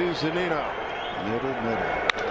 Zunino. 0.00 0.64
Middle, 1.28 1.52
middle. 1.60 1.90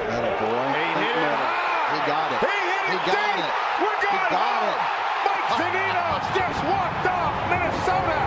Middle, 0.10 0.36
boy. 0.42 0.66
He 0.74 0.86
hit 0.90 1.06
it 1.06 1.22
middle. 1.22 1.50
He 1.94 2.00
got 2.10 2.34
it. 2.34 2.40
He 2.42 2.50
hit 2.50 2.82
He 2.90 2.96
it 2.98 3.06
got 3.06 3.30
deep. 3.30 3.46
it. 3.46 3.54
We're 3.80 3.94
He 3.94 4.08
going 4.10 4.32
got 4.34 4.42
home. 4.42 4.74
it. 4.74 4.82
Mike 5.30 5.50
Zunino 5.54 6.06
just 6.34 6.60
walked 6.66 7.06
off 7.06 7.34
Minnesota. 7.54 8.22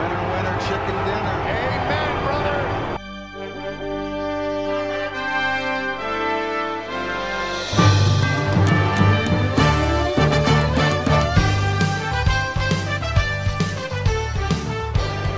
Winner, 0.00 0.22
winner, 0.32 0.56
chicken 0.64 0.96
dinner. 1.04 1.36
Amen, 1.44 2.12
brother. 2.24 3.66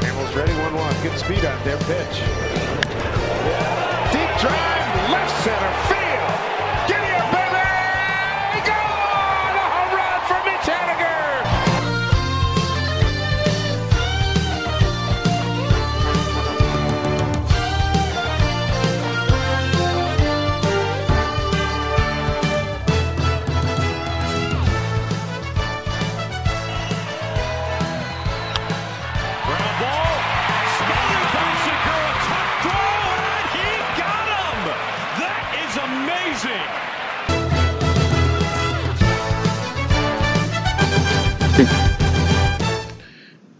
Hamels 0.02 0.34
ready, 0.36 0.52
1-1. 0.52 1.02
Good 1.02 1.18
speed 1.18 1.44
out 1.44 1.62
there, 1.64 1.78
pitch. 1.78 2.57
Drive, 4.40 5.10
left 5.10 5.42
center 5.42 5.97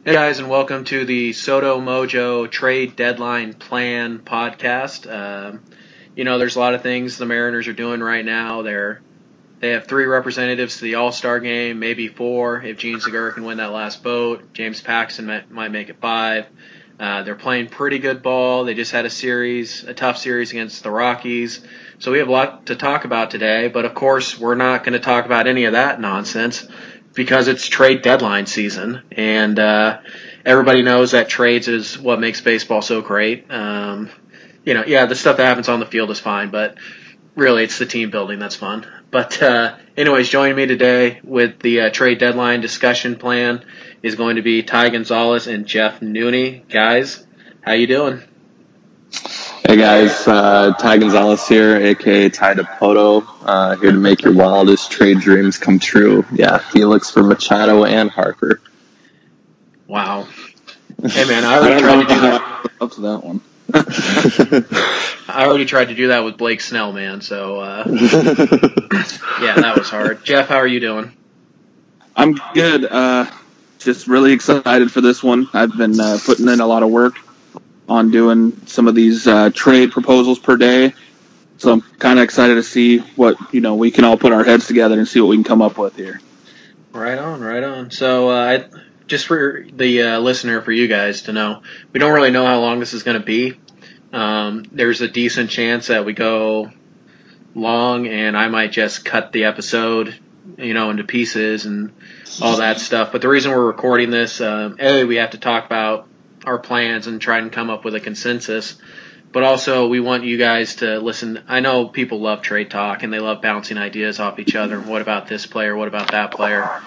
Hey 0.09 0.15
guys, 0.15 0.39
and 0.39 0.49
welcome 0.49 0.85
to 0.85 1.05
the 1.05 1.33
SoDo 1.35 1.83
Mojo 1.83 2.51
Trade 2.51 2.97
Deadline 2.97 3.53
Plan 3.53 4.21
podcast. 4.21 5.07
Um, 5.07 5.63
you 6.17 6.25
know, 6.25 6.39
there's 6.39 6.57
a 6.57 6.61
lot 6.61 6.73
of 6.73 6.81
things 6.81 7.19
the 7.19 7.27
Mariners 7.27 7.69
are 7.69 7.75
doing 7.75 8.01
right 8.01 8.25
now. 8.25 8.63
They're 8.63 9.03
they 9.61 9.73
have 9.73 9.87
three 9.87 10.07
representatives 10.07 10.79
to 10.79 10.85
the 10.85 10.95
All 10.95 11.13
Star 11.13 11.41
game, 11.41 11.79
maybe 11.79 12.09
four 12.09 12.63
if 12.63 12.79
Jean 12.79 13.01
Segura 13.01 13.35
can 13.35 13.45
win 13.45 13.59
that 13.59 13.71
last 13.71 14.03
vote. 14.03 14.55
James 14.55 14.81
Paxton 14.81 15.27
might, 15.27 15.51
might 15.51 15.73
make 15.73 15.91
it 15.91 16.01
five. 16.01 16.47
Uh, 16.99 17.23
they're 17.25 17.35
playing 17.35 17.69
pretty 17.69 17.99
good 17.99 18.23
ball. 18.23 18.65
They 18.65 18.73
just 18.73 18.93
had 18.93 19.05
a 19.05 19.11
series, 19.11 19.85
a 19.85 19.93
tough 19.93 20.17
series 20.17 20.53
against 20.53 20.83
the 20.83 20.91
Rockies. 20.91 21.61
So 21.99 22.13
we 22.13 22.19
have 22.21 22.29
a 22.29 22.33
lot 22.33 22.67
to 22.67 22.77
talk 22.77 23.05
about 23.05 23.31
today. 23.31 23.69
But 23.69 23.85
of 23.85 23.93
course, 23.93 24.39
we're 24.39 24.55
not 24.55 24.85
going 24.85 24.95
to 24.95 25.01
talk 25.01 25.27
about 25.27 25.47
any 25.47 25.67
of 25.67 25.75
that 25.75 26.01
nonsense 26.01 26.67
because 27.15 27.49
it's 27.49 27.67
trade 27.67 28.03
deadline 28.03 28.47
season, 28.47 29.03
and 29.13 29.59
uh, 29.59 30.01
everybody 30.45 30.83
knows 30.83 31.13
that 31.13 31.29
trades 31.29 31.69
is 31.69 31.99
what 31.99 32.21
makes 32.21 32.41
baseball 32.41 32.83
so 32.83 33.03
great. 33.03 33.51
Um, 33.51 34.11
you 34.65 34.75
know, 34.75 34.85
yeah, 34.87 35.07
the 35.07 35.15
stuff 35.15 35.39
that 35.39 35.47
happens 35.47 35.69
on 35.69 35.81
the 35.81 35.87
field 35.87 36.11
is 36.11 36.21
fine, 36.21 36.51
but 36.51 36.79
really, 37.35 37.65
it's 37.65 37.79
the 37.79 37.87
team 37.87 38.11
building 38.11 38.39
that's 38.39 38.57
fun. 38.57 38.87
But 39.11 39.43
uh, 39.43 39.77
anyways, 39.97 40.29
joining 40.29 40.57
me 40.57 40.67
today 40.67 41.21
with 41.25 41.61
the 41.61 41.83
uh, 41.83 41.91
trade 41.91 42.19
deadline 42.19 42.61
discussion 42.61 43.17
plan 43.17 43.65
is 44.03 44.15
going 44.15 44.37
to 44.37 44.43
be 44.43 44.63
Ty 44.63 44.91
Gonzalez 44.91 45.47
and 45.47 45.67
Jeff 45.67 46.01
Nooney. 46.01 46.69
Guys, 46.69 47.27
how 47.63 47.73
you 47.73 47.87
doing? 47.87 48.23
Hey 49.69 49.77
guys, 49.77 50.27
uh, 50.27 50.73
Ty 50.73 50.97
Gonzalez 50.97 51.47
here, 51.47 51.77
aka 51.77 52.31
Ty 52.31 52.55
Dipoto, 52.55 53.23
uh, 53.43 53.77
here 53.77 53.93
to 53.93 53.99
make 53.99 54.23
your 54.23 54.33
wildest 54.33 54.91
trade 54.91 55.21
dreams 55.21 55.59
come 55.59 55.79
true. 55.79 56.25
Yeah, 56.33 56.57
Felix 56.57 57.11
for 57.11 57.23
Machado 57.23 57.85
and 57.85 58.11
Harper. 58.11 58.63
Wow. 59.87 60.27
Hey 61.07 61.29
man, 61.29 61.45
I 61.45 61.53
I 61.53 61.59
already 61.59 61.81
don't 61.83 62.07
tried 62.07 62.09
to 62.09 62.15
do 62.15 62.21
that. 62.23 62.71
Up 62.81 62.93
to 62.93 63.01
that 63.03 63.23
one. 63.23 63.41
I 65.29 65.47
already 65.47 65.67
tried 65.67 65.89
to 65.89 65.95
do 65.95 66.09
that 66.09 66.25
with 66.25 66.39
Blake 66.39 66.63
Snell, 66.63 66.93
man. 66.95 67.21
So 67.21 67.61
uh, 67.61 67.85
yeah, 67.87 69.55
that 69.55 69.75
was 69.77 69.91
hard. 69.91 70.25
Jeff, 70.25 70.49
how 70.49 70.57
are 70.57 70.67
you 70.67 70.81
doing? 70.81 71.13
I'm 72.17 72.37
good. 72.55 72.87
Uh, 72.87 73.27
just 73.79 74.09
really 74.09 74.33
excited 74.33 74.91
for 74.91 75.03
this 75.03 75.23
one. 75.23 75.47
I've 75.53 75.77
been 75.77 76.01
uh, 76.01 76.19
putting 76.25 76.49
in 76.49 76.59
a 76.59 76.67
lot 76.67 76.83
of 76.83 76.89
work 76.89 77.17
on 77.89 78.11
doing 78.11 78.67
some 78.67 78.87
of 78.87 78.95
these 78.95 79.27
uh, 79.27 79.51
trade 79.51 79.93
proposals 79.93 80.39
per 80.39 80.57
day. 80.57 80.95
So 81.57 81.73
I'm 81.73 81.81
kind 81.81 82.19
of 82.19 82.23
excited 82.23 82.55
to 82.55 82.63
see 82.63 82.99
what 82.99 83.37
you 83.53 83.61
know 83.61 83.75
we 83.75 83.91
can 83.91 84.05
all 84.05 84.17
put 84.17 84.33
our 84.33 84.45
heads 84.45 84.67
together 84.67 84.97
and 84.99 85.09
see 85.09 85.21
what 85.21 85.29
we 85.29 85.37
can 85.37 85.45
come 85.45 85.63
up 85.63 85.79
with 85.79 85.97
here. 85.97 86.21
Right 86.93 87.19
on, 87.19 87.41
right 87.41 87.63
on. 87.63 87.91
So, 87.91 88.31
uh, 88.31 88.35
I, 88.35 88.65
just 89.07 89.27
for 89.27 89.65
the 89.71 90.03
uh, 90.03 90.19
listener, 90.21 90.63
for 90.63 90.73
you 90.73 90.89
guys 90.89 91.23
to 91.23 91.33
know, 91.33 91.63
we 91.93 92.01
don't 92.01 92.13
really 92.13 92.31
know 92.31 92.47
how 92.47 92.61
long 92.61 92.81
this 92.81 92.93
is 92.93 93.03
going 93.03 93.19
to 93.19 93.25
be. 93.25 93.59
Um, 94.13 94.65
there's 94.73 95.01
a 95.01 95.09
decent 95.09 95.51
chance 95.51 95.89
that 95.89 96.05
we 96.05 96.13
go 96.13 96.71
long, 97.55 98.07
and 98.07 98.37
I 98.37 98.49
might 98.49 98.73
just 98.73 99.05
cut 99.05 99.33
the 99.33 99.45
episode, 99.45 100.19
you 100.57 100.75
know, 100.75 100.91
into 100.91 101.05
pieces 101.05 101.67
and 101.67 101.93
all 102.41 102.59
that 102.59 102.81
stuff. 102.81 103.13
But 103.13 103.21
the 103.21 103.29
reason 103.29 103.51
we're 103.51 103.67
recording 103.67 104.11
this, 104.11 104.41
um, 104.41 104.77
a, 104.79 105.05
we 105.05 105.17
have 105.17 105.31
to 105.31 105.39
talk 105.39 105.67
about 105.67 106.09
our 106.45 106.59
plans 106.59 107.07
and 107.07 107.21
try 107.21 107.39
and 107.39 107.53
come 107.53 107.71
up 107.71 107.85
with 107.85 107.95
a 107.95 108.01
consensus. 108.01 108.77
But 109.31 109.43
also, 109.43 109.89
we 109.89 110.01
want 110.01 110.25
you 110.25 110.39
guys 110.39 110.77
to 110.77 110.99
listen. 111.01 111.43
I 111.49 111.61
know 111.61 111.87
people 111.87 112.21
love 112.21 112.41
trade 112.41 112.71
talk 112.71 113.03
and 113.03 113.13
they 113.13 113.21
love 113.21 113.43
bouncing 113.43 113.77
ideas 113.77 114.21
off 114.21 114.39
each 114.39 114.55
other. 114.55 114.81
What 114.81 115.03
about 115.03 115.29
this 115.29 115.47
player? 115.47 115.77
What 115.77 115.89
about 115.89 116.13
that 116.13 116.31
player? 116.31 116.81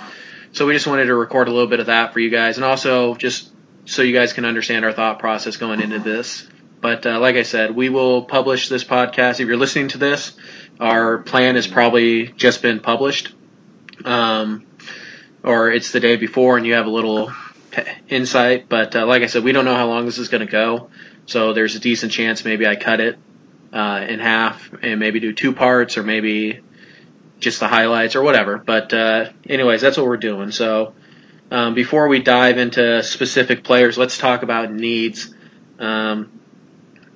So 0.54 0.66
we 0.66 0.74
just 0.74 0.88
wanted 0.88 1.06
to 1.06 1.16
record 1.16 1.48
a 1.48 1.52
little 1.52 1.68
bit 1.68 1.80
of 1.80 1.86
that 1.86 2.14
for 2.14 2.20
you 2.20 2.30
guys, 2.30 2.58
and 2.58 2.66
also 2.66 3.16
just 3.16 3.52
so 3.86 4.02
you 4.02 4.14
guys 4.14 4.34
can 4.34 4.44
understand 4.44 4.86
our 4.86 4.92
thought 4.92 5.20
process 5.20 5.58
going 5.58 5.82
into 5.82 6.00
this. 6.00 6.48
But 6.82 7.06
uh, 7.06 7.20
like 7.20 7.36
I 7.36 7.44
said, 7.44 7.76
we 7.76 7.90
will 7.90 8.24
publish 8.24 8.68
this 8.68 8.84
podcast. 8.84 9.40
If 9.40 9.48
you're 9.48 9.56
listening 9.56 9.90
to 9.90 9.98
this, 10.00 10.36
our 10.80 11.20
plan 11.20 11.56
has 11.56 11.68
probably 11.68 12.28
just 12.28 12.62
been 12.64 12.80
published, 12.80 13.34
um, 14.04 14.66
or 15.44 15.72
it's 15.72 15.92
the 15.92 16.00
day 16.00 16.16
before, 16.16 16.58
and 16.58 16.66
you 16.66 16.74
have 16.74 16.88
a 16.88 16.92
little 16.92 17.32
insight. 18.08 18.70
But 18.70 18.96
uh, 18.96 19.06
like 19.06 19.24
I 19.24 19.28
said, 19.28 19.44
we 19.44 19.52
don't 19.52 19.66
know 19.66 19.76
how 19.76 19.88
long 19.88 20.06
this 20.06 20.18
is 20.18 20.30
going 20.30 20.46
to 20.46 20.52
go, 20.52 20.90
so 21.26 21.54
there's 21.54 21.76
a 21.76 21.80
decent 21.80 22.12
chance 22.12 22.44
maybe 22.44 22.68
I 22.68 22.76
cut 22.76 23.00
it 23.00 23.18
uh, 23.74 24.06
in 24.08 24.20
half 24.20 24.72
and 24.82 25.00
maybe 25.00 25.20
do 25.20 25.34
two 25.34 25.54
parts, 25.54 25.98
or 25.98 26.04
maybe 26.04 26.60
just 27.40 27.60
the 27.60 27.68
highlights 27.68 28.16
or 28.16 28.22
whatever. 28.22 28.58
But 28.58 28.94
uh, 28.94 29.30
anyways, 29.48 29.82
that's 29.82 29.98
what 29.98 30.06
we're 30.06 30.18
doing. 30.18 30.52
So 30.52 30.94
um, 31.50 31.74
before 31.74 32.08
we 32.08 32.22
dive 32.22 32.58
into 32.58 33.04
specific 33.04 33.64
players, 33.64 33.98
let's 33.98 34.18
talk 34.18 34.44
about 34.44 34.72
needs. 34.72 35.34
Um, 35.80 36.40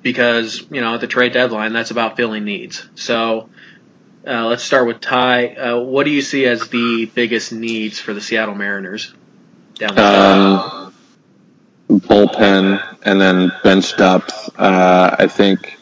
because 0.02 0.64
you 0.70 0.82
know 0.82 0.94
at 0.94 1.02
the 1.02 1.08
trade 1.08 1.34
deadline, 1.34 1.74
that's 1.74 1.92
about 1.92 2.16
filling 2.16 2.44
needs. 2.44 2.88
So 2.94 3.50
uh, 4.26 4.46
let's 4.46 4.64
start 4.64 4.86
with 4.86 5.02
Ty. 5.02 5.56
Uh, 5.56 5.80
what 5.80 6.04
do 6.04 6.12
you 6.12 6.22
see 6.22 6.46
as 6.46 6.70
the 6.70 7.06
biggest 7.06 7.52
needs 7.52 8.00
for 8.00 8.14
the 8.14 8.22
Seattle 8.22 8.54
Mariners 8.56 9.14
down? 9.76 9.98
Um, 9.98 10.94
bullpen 11.90 12.98
and 13.04 13.22
then 13.22 13.52
bench 13.64 13.96
depth. 13.98 14.50
Uh, 14.58 15.16
I 15.18 15.28
think 15.28 15.78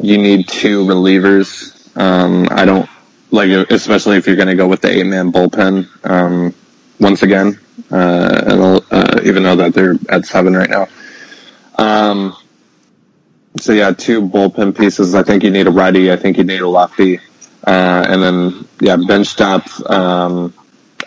you 0.00 0.18
need 0.18 0.48
two 0.48 0.84
relievers. 0.84 1.72
Um, 1.96 2.48
I 2.50 2.64
don't 2.64 2.88
like, 3.30 3.50
especially 3.70 4.16
if 4.16 4.26
you're 4.26 4.36
going 4.36 4.48
to 4.48 4.54
go 4.54 4.68
with 4.68 4.82
the 4.82 4.90
eight 4.90 5.06
man 5.06 5.32
bullpen. 5.32 5.88
Um, 6.08 6.54
once 6.98 7.22
again, 7.22 7.58
uh, 7.90 8.42
and 8.46 8.82
uh, 8.90 9.20
even 9.22 9.42
though 9.42 9.56
that 9.56 9.74
they're 9.74 9.96
at 10.08 10.24
seven 10.24 10.54
right 10.54 10.70
now. 10.70 10.88
Um, 11.78 12.34
so 13.58 13.72
yeah, 13.72 13.92
two 13.92 14.22
bullpen 14.22 14.76
pieces. 14.76 15.14
I 15.14 15.22
think 15.22 15.42
you 15.42 15.50
need 15.50 15.66
a 15.66 15.70
righty. 15.70 16.10
I 16.10 16.16
think 16.16 16.38
you 16.38 16.44
need 16.44 16.60
a 16.60 16.68
lefty. 16.68 17.18
Uh, 17.66 18.06
and 18.08 18.22
then 18.22 18.68
yeah, 18.80 18.96
bench 18.96 19.36
depth. 19.36 19.84
Um, 19.90 20.54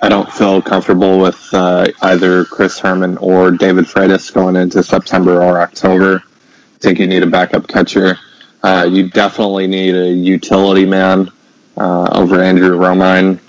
I 0.01 0.07
don't 0.07 0.31
feel 0.31 0.61
comfortable 0.61 1.19
with 1.19 1.53
uh, 1.53 1.87
either 2.01 2.45
Chris 2.45 2.79
Herrmann 2.79 3.17
or 3.17 3.51
David 3.51 3.85
Freitas 3.85 4.33
going 4.33 4.55
into 4.55 4.81
September 4.81 5.41
or 5.41 5.59
October. 5.59 6.23
I 6.25 6.77
think 6.79 6.99
you 6.99 7.07
need 7.07 7.23
a 7.23 7.27
backup 7.27 7.67
catcher. 7.67 8.17
Uh, 8.63 8.87
you 8.89 9.09
definitely 9.09 9.67
need 9.67 9.95
a 9.95 10.09
utility 10.09 10.85
man 10.85 11.31
uh, 11.75 12.09
over 12.13 12.41
Andrew 12.41 12.77
Romine. 12.77 13.39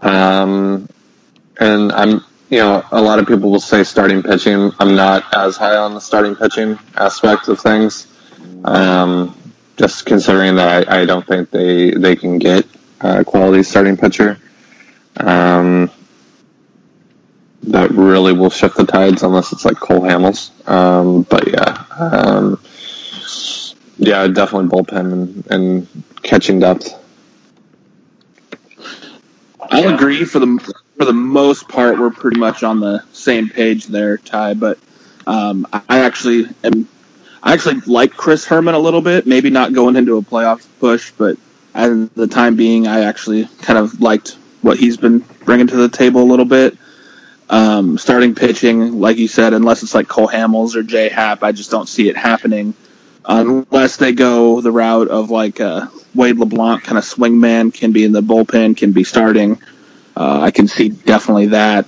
Um, 0.00 0.88
and 1.58 1.92
I'm, 1.92 2.24
you 2.48 2.58
know, 2.58 2.82
a 2.90 3.02
lot 3.02 3.18
of 3.18 3.26
people 3.26 3.50
will 3.50 3.60
say 3.60 3.84
starting 3.84 4.22
pitching. 4.22 4.72
I'm 4.78 4.94
not 4.94 5.34
as 5.34 5.58
high 5.58 5.76
on 5.76 5.94
the 5.94 6.00
starting 6.00 6.36
pitching 6.36 6.78
aspect 6.94 7.48
of 7.48 7.60
things. 7.60 8.06
Um, 8.64 9.36
just 9.76 10.06
considering 10.06 10.56
that 10.56 10.88
I, 10.88 11.02
I 11.02 11.04
don't 11.04 11.26
think 11.26 11.50
they, 11.50 11.90
they 11.90 12.16
can 12.16 12.38
get 12.38 12.66
a 13.00 13.24
quality 13.24 13.62
starting 13.62 13.98
pitcher. 13.98 14.38
Um, 15.18 15.90
that 17.64 17.90
really 17.90 18.32
will 18.32 18.50
shift 18.50 18.76
the 18.76 18.84
tides 18.84 19.22
unless 19.22 19.52
it's 19.52 19.64
like 19.64 19.76
Cole 19.76 20.02
Hamels. 20.02 20.50
Um, 20.68 21.22
but 21.22 21.48
yeah, 21.48 21.84
um, 21.98 22.60
yeah, 23.98 24.26
definitely 24.28 24.68
bullpen 24.68 25.12
and, 25.12 25.46
and 25.50 26.04
catching 26.22 26.60
depth. 26.60 26.94
I'll 29.70 29.94
agree 29.94 30.24
for 30.24 30.38
the 30.38 30.74
for 30.96 31.04
the 31.04 31.12
most 31.12 31.68
part. 31.68 31.98
We're 31.98 32.10
pretty 32.10 32.38
much 32.38 32.62
on 32.62 32.80
the 32.80 33.02
same 33.12 33.48
page 33.48 33.86
there, 33.86 34.16
Ty. 34.18 34.54
But 34.54 34.78
um, 35.26 35.66
I 35.72 36.00
actually 36.00 36.48
am. 36.62 36.88
I 37.42 37.52
actually 37.52 37.80
like 37.80 38.12
Chris 38.12 38.44
Herrmann 38.44 38.74
a 38.74 38.78
little 38.78 39.00
bit. 39.00 39.26
Maybe 39.26 39.50
not 39.50 39.72
going 39.72 39.96
into 39.96 40.16
a 40.18 40.22
playoff 40.22 40.66
push, 40.78 41.10
but 41.12 41.36
at 41.74 42.14
the 42.14 42.26
time 42.26 42.56
being, 42.56 42.86
I 42.86 43.00
actually 43.00 43.46
kind 43.62 43.78
of 43.78 44.00
liked 44.00 44.38
what 44.66 44.78
he's 44.78 44.98
been 44.98 45.20
bringing 45.44 45.68
to 45.68 45.76
the 45.76 45.88
table 45.88 46.22
a 46.22 46.28
little 46.28 46.44
bit. 46.44 46.76
Um, 47.48 47.96
starting 47.96 48.34
pitching, 48.34 49.00
like 49.00 49.16
you 49.18 49.28
said, 49.28 49.54
unless 49.54 49.82
it's 49.82 49.94
like 49.94 50.08
Cole 50.08 50.28
Hamels 50.28 50.74
or 50.74 50.82
Jay 50.82 51.08
Happ, 51.08 51.42
I 51.42 51.52
just 51.52 51.70
don't 51.70 51.88
see 51.88 52.08
it 52.08 52.16
happening 52.16 52.74
unless 53.28 53.96
they 53.96 54.12
go 54.12 54.60
the 54.60 54.70
route 54.70 55.08
of 55.08 55.30
like 55.30 55.60
uh, 55.60 55.88
Wade 56.14 56.36
LeBlanc, 56.36 56.84
kind 56.84 56.98
of 56.98 57.04
swingman, 57.04 57.72
can 57.74 57.92
be 57.92 58.04
in 58.04 58.12
the 58.12 58.22
bullpen, 58.22 58.76
can 58.76 58.92
be 58.92 59.04
starting. 59.04 59.60
Uh, 60.16 60.40
I 60.40 60.50
can 60.50 60.68
see 60.68 60.88
definitely 60.88 61.46
that. 61.46 61.86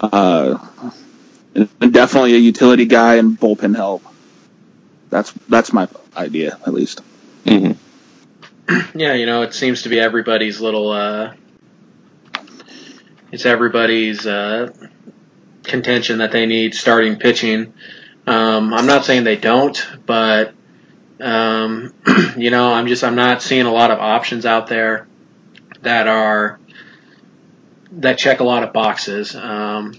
Uh, 0.00 0.58
and 1.54 1.92
definitely 1.92 2.34
a 2.34 2.38
utility 2.38 2.86
guy 2.86 3.16
and 3.16 3.38
bullpen 3.38 3.74
help. 3.74 4.02
That's 5.10 5.32
that's 5.48 5.72
my 5.72 5.88
idea, 6.16 6.58
at 6.66 6.72
least. 6.72 7.00
hmm 7.46 7.72
Yeah, 8.94 9.14
you 9.14 9.26
know, 9.26 9.42
it 9.42 9.54
seems 9.54 9.82
to 9.82 9.88
be 9.88 9.98
everybody's 9.98 10.60
little. 10.60 10.90
Uh, 10.90 11.34
it's 13.32 13.46
everybody's 13.46 14.26
uh, 14.26 14.72
contention 15.62 16.18
that 16.18 16.32
they 16.32 16.46
need 16.46 16.74
starting 16.74 17.16
pitching. 17.16 17.72
Um, 18.26 18.74
I'm 18.74 18.86
not 18.86 19.04
saying 19.04 19.24
they 19.24 19.36
don't, 19.36 19.86
but 20.06 20.54
um, 21.20 21.92
you 22.36 22.50
know, 22.50 22.72
I'm 22.72 22.86
just 22.86 23.04
I'm 23.04 23.14
not 23.14 23.42
seeing 23.42 23.66
a 23.66 23.72
lot 23.72 23.90
of 23.90 23.98
options 23.98 24.46
out 24.46 24.66
there 24.66 25.06
that 25.82 26.06
are 26.06 26.58
that 27.92 28.18
check 28.18 28.40
a 28.40 28.44
lot 28.44 28.62
of 28.62 28.72
boxes. 28.72 29.34
Um, 29.34 29.94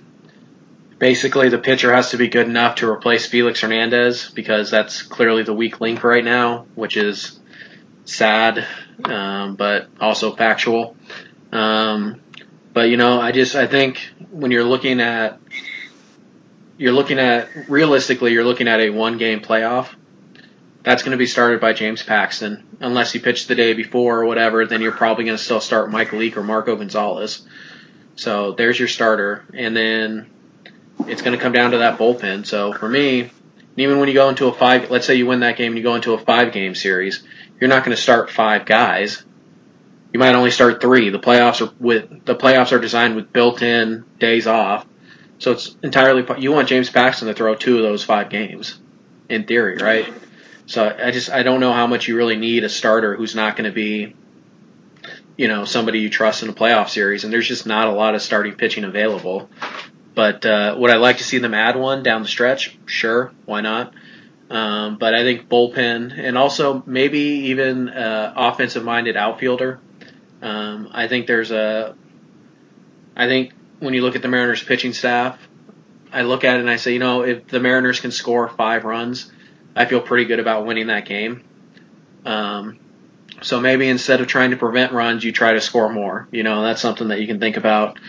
basically, 0.97 1.49
the 1.49 1.57
pitcher 1.57 1.93
has 1.93 2.11
to 2.11 2.17
be 2.17 2.27
good 2.27 2.47
enough 2.47 2.75
to 2.75 2.89
replace 2.89 3.25
Felix 3.25 3.61
Hernandez 3.61 4.29
because 4.29 4.71
that's 4.71 5.01
clearly 5.01 5.43
the 5.43 5.53
weak 5.53 5.81
link 5.81 6.03
right 6.03 6.23
now, 6.23 6.65
which 6.75 6.97
is 6.97 7.39
sad, 8.05 8.65
um, 9.05 9.55
but 9.55 9.89
also 9.99 10.35
factual. 10.35 10.95
Um, 11.51 12.21
but 12.73 12.89
you 12.89 12.97
know, 12.97 13.19
I 13.19 13.31
just 13.31 13.55
I 13.55 13.67
think 13.67 14.11
when 14.31 14.51
you're 14.51 14.63
looking 14.63 14.99
at 14.99 15.39
you're 16.77 16.93
looking 16.93 17.19
at 17.19 17.69
realistically, 17.69 18.31
you're 18.33 18.43
looking 18.43 18.67
at 18.67 18.79
a 18.79 18.89
one 18.89 19.17
game 19.17 19.41
playoff. 19.41 19.89
That's 20.83 21.03
going 21.03 21.11
to 21.11 21.17
be 21.17 21.27
started 21.27 21.61
by 21.61 21.73
James 21.73 22.01
Paxton, 22.01 22.63
unless 22.79 23.11
he 23.11 23.19
pitched 23.19 23.47
the 23.47 23.55
day 23.55 23.73
before 23.73 24.21
or 24.21 24.25
whatever. 24.25 24.65
Then 24.65 24.81
you're 24.81 24.91
probably 24.91 25.25
going 25.25 25.37
to 25.37 25.43
still 25.43 25.61
start 25.61 25.91
Mike 25.91 26.11
Leake 26.11 26.37
or 26.37 26.43
Marco 26.43 26.75
Gonzales. 26.75 27.47
So 28.15 28.53
there's 28.53 28.79
your 28.79 28.87
starter, 28.87 29.45
and 29.53 29.77
then 29.77 30.29
it's 31.07 31.21
going 31.21 31.37
to 31.37 31.41
come 31.41 31.51
down 31.51 31.71
to 31.71 31.79
that 31.79 31.99
bullpen. 31.99 32.45
So 32.45 32.73
for 32.73 32.89
me, 32.89 33.29
even 33.77 33.99
when 33.99 34.07
you 34.07 34.13
go 34.13 34.29
into 34.29 34.47
a 34.47 34.53
five, 34.53 34.89
let's 34.89 35.05
say 35.05 35.15
you 35.15 35.27
win 35.27 35.41
that 35.41 35.57
game 35.57 35.73
and 35.73 35.77
you 35.77 35.83
go 35.83 35.95
into 35.95 36.13
a 36.13 36.17
five 36.17 36.51
game 36.51 36.75
series, 36.75 37.23
you're 37.59 37.69
not 37.69 37.85
going 37.85 37.95
to 37.95 38.01
start 38.01 38.29
five 38.29 38.65
guys. 38.65 39.23
You 40.13 40.19
might 40.19 40.35
only 40.35 40.51
start 40.51 40.81
three. 40.81 41.09
The 41.09 41.19
playoffs 41.19 41.65
are 41.65 41.73
with 41.79 42.25
the 42.25 42.35
playoffs 42.35 42.71
are 42.71 42.79
designed 42.79 43.15
with 43.15 43.31
built-in 43.31 44.03
days 44.19 44.45
off, 44.45 44.85
so 45.39 45.51
it's 45.51 45.75
entirely 45.81 46.25
you 46.39 46.51
want 46.51 46.67
James 46.67 46.89
Paxton 46.89 47.27
to 47.27 47.33
throw 47.33 47.55
two 47.55 47.77
of 47.77 47.83
those 47.83 48.03
five 48.03 48.29
games, 48.29 48.79
in 49.29 49.45
theory, 49.45 49.77
right? 49.77 50.11
So 50.65 50.95
I 51.01 51.11
just 51.11 51.29
I 51.29 51.43
don't 51.43 51.59
know 51.59 51.73
how 51.73 51.87
much 51.87 52.07
you 52.07 52.17
really 52.17 52.35
need 52.35 52.63
a 52.63 52.69
starter 52.69 53.15
who's 53.15 53.35
not 53.35 53.55
going 53.55 53.69
to 53.69 53.73
be, 53.73 54.15
you 55.37 55.47
know, 55.47 55.65
somebody 55.65 55.99
you 55.99 56.09
trust 56.09 56.43
in 56.43 56.49
a 56.49 56.53
playoff 56.53 56.89
series, 56.89 57.23
and 57.23 57.31
there's 57.31 57.47
just 57.47 57.65
not 57.65 57.87
a 57.87 57.91
lot 57.91 58.13
of 58.13 58.21
starting 58.21 58.55
pitching 58.55 58.83
available. 58.83 59.49
But 60.13 60.45
uh, 60.45 60.75
would 60.77 60.91
I 60.91 60.97
like 60.97 61.17
to 61.19 61.23
see 61.23 61.37
them 61.37 61.53
add 61.53 61.77
one 61.77 62.03
down 62.03 62.21
the 62.21 62.27
stretch? 62.27 62.77
Sure, 62.85 63.31
why 63.45 63.61
not? 63.61 63.93
Um, 64.49 64.97
but 64.97 65.15
I 65.15 65.23
think 65.23 65.47
bullpen 65.47 66.11
and 66.17 66.37
also 66.37 66.83
maybe 66.85 67.19
even 67.19 67.87
uh, 67.87 68.33
offensive-minded 68.35 69.15
outfielder. 69.15 69.79
Um, 70.41 70.89
I 70.91 71.07
think 71.07 71.27
there's 71.27 71.51
a. 71.51 71.95
I 73.15 73.27
think 73.27 73.53
when 73.79 73.93
you 73.93 74.01
look 74.01 74.15
at 74.15 74.21
the 74.21 74.27
Mariners 74.27 74.63
pitching 74.63 74.93
staff, 74.93 75.37
I 76.11 76.23
look 76.23 76.43
at 76.43 76.57
it 76.57 76.59
and 76.61 76.69
I 76.69 76.77
say, 76.77 76.93
you 76.93 76.99
know, 76.99 77.23
if 77.23 77.47
the 77.47 77.59
Mariners 77.59 77.99
can 77.99 78.11
score 78.11 78.47
five 78.49 78.83
runs, 78.83 79.31
I 79.75 79.85
feel 79.85 80.01
pretty 80.01 80.25
good 80.25 80.39
about 80.39 80.65
winning 80.65 80.87
that 80.87 81.05
game. 81.05 81.43
Um, 82.25 82.79
so 83.41 83.59
maybe 83.59 83.87
instead 83.87 84.21
of 84.21 84.27
trying 84.27 84.51
to 84.51 84.57
prevent 84.57 84.91
runs, 84.91 85.23
you 85.23 85.31
try 85.31 85.53
to 85.53 85.61
score 85.61 85.91
more. 85.91 86.27
You 86.31 86.43
know, 86.43 86.61
that's 86.63 86.81
something 86.81 87.07
that 87.09 87.19
you 87.19 87.27
can 87.27 87.39
think 87.39 87.57
about. 87.57 87.99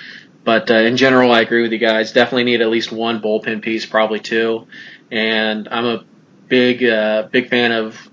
But 0.44 0.70
uh, 0.70 0.74
in 0.74 0.96
general, 0.96 1.32
I 1.32 1.40
agree 1.40 1.62
with 1.62 1.72
you 1.72 1.78
guys. 1.78 2.12
Definitely 2.12 2.44
need 2.44 2.60
at 2.60 2.68
least 2.68 2.92
one 2.92 3.20
bullpen 3.20 3.62
piece, 3.62 3.86
probably 3.86 4.20
two. 4.20 4.66
And 5.10 5.68
I'm 5.70 5.86
a 5.86 6.04
big, 6.48 6.84
uh, 6.84 7.28
big 7.30 7.48
fan 7.48 7.72
of 7.72 8.10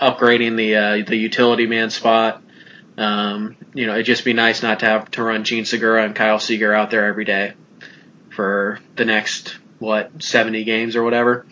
upgrading 0.00 0.56
the 0.56 0.76
uh, 0.76 1.04
the 1.06 1.16
utility 1.16 1.66
man 1.66 1.90
spot. 1.90 2.42
Um, 2.98 3.56
you 3.74 3.86
know, 3.86 3.94
it'd 3.94 4.06
just 4.06 4.24
be 4.24 4.32
nice 4.32 4.62
not 4.62 4.80
to 4.80 4.86
have 4.86 5.10
to 5.12 5.22
run 5.22 5.44
Jean 5.44 5.64
Segura 5.64 6.04
and 6.04 6.14
Kyle 6.14 6.38
Seager 6.38 6.72
out 6.72 6.90
there 6.90 7.06
every 7.06 7.24
day 7.24 7.54
for 8.30 8.80
the 8.96 9.04
next 9.04 9.58
what 9.78 10.22
70 10.22 10.64
games 10.64 10.96
or 10.96 11.02
whatever. 11.02 11.46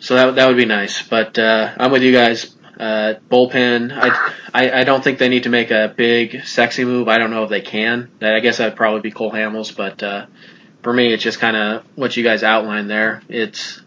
So 0.00 0.14
that 0.14 0.34
that 0.36 0.48
would 0.48 0.56
be 0.56 0.66
nice. 0.66 1.02
But 1.02 1.38
uh, 1.38 1.74
I'm 1.76 1.90
with 1.90 2.02
you 2.02 2.12
guys. 2.12 2.54
Uh, 2.78 3.14
bullpen. 3.30 3.90
I, 3.90 4.32
I 4.52 4.80
I 4.80 4.84
don't 4.84 5.02
think 5.02 5.18
they 5.18 5.30
need 5.30 5.44
to 5.44 5.48
make 5.48 5.70
a 5.70 5.92
big 5.96 6.44
sexy 6.44 6.84
move. 6.84 7.08
I 7.08 7.18
don't 7.18 7.30
know 7.30 7.44
if 7.44 7.50
they 7.50 7.62
can. 7.62 8.10
I 8.20 8.40
guess 8.40 8.58
that'd 8.58 8.76
probably 8.76 9.00
be 9.00 9.10
Cole 9.10 9.32
Hamels. 9.32 9.74
But 9.74 10.02
uh, 10.02 10.26
for 10.82 10.92
me, 10.92 11.12
it's 11.12 11.22
just 11.22 11.40
kind 11.40 11.56
of 11.56 11.84
what 11.96 12.16
you 12.16 12.22
guys 12.22 12.42
outlined 12.42 12.90
there. 12.90 13.22
It's 13.28 13.80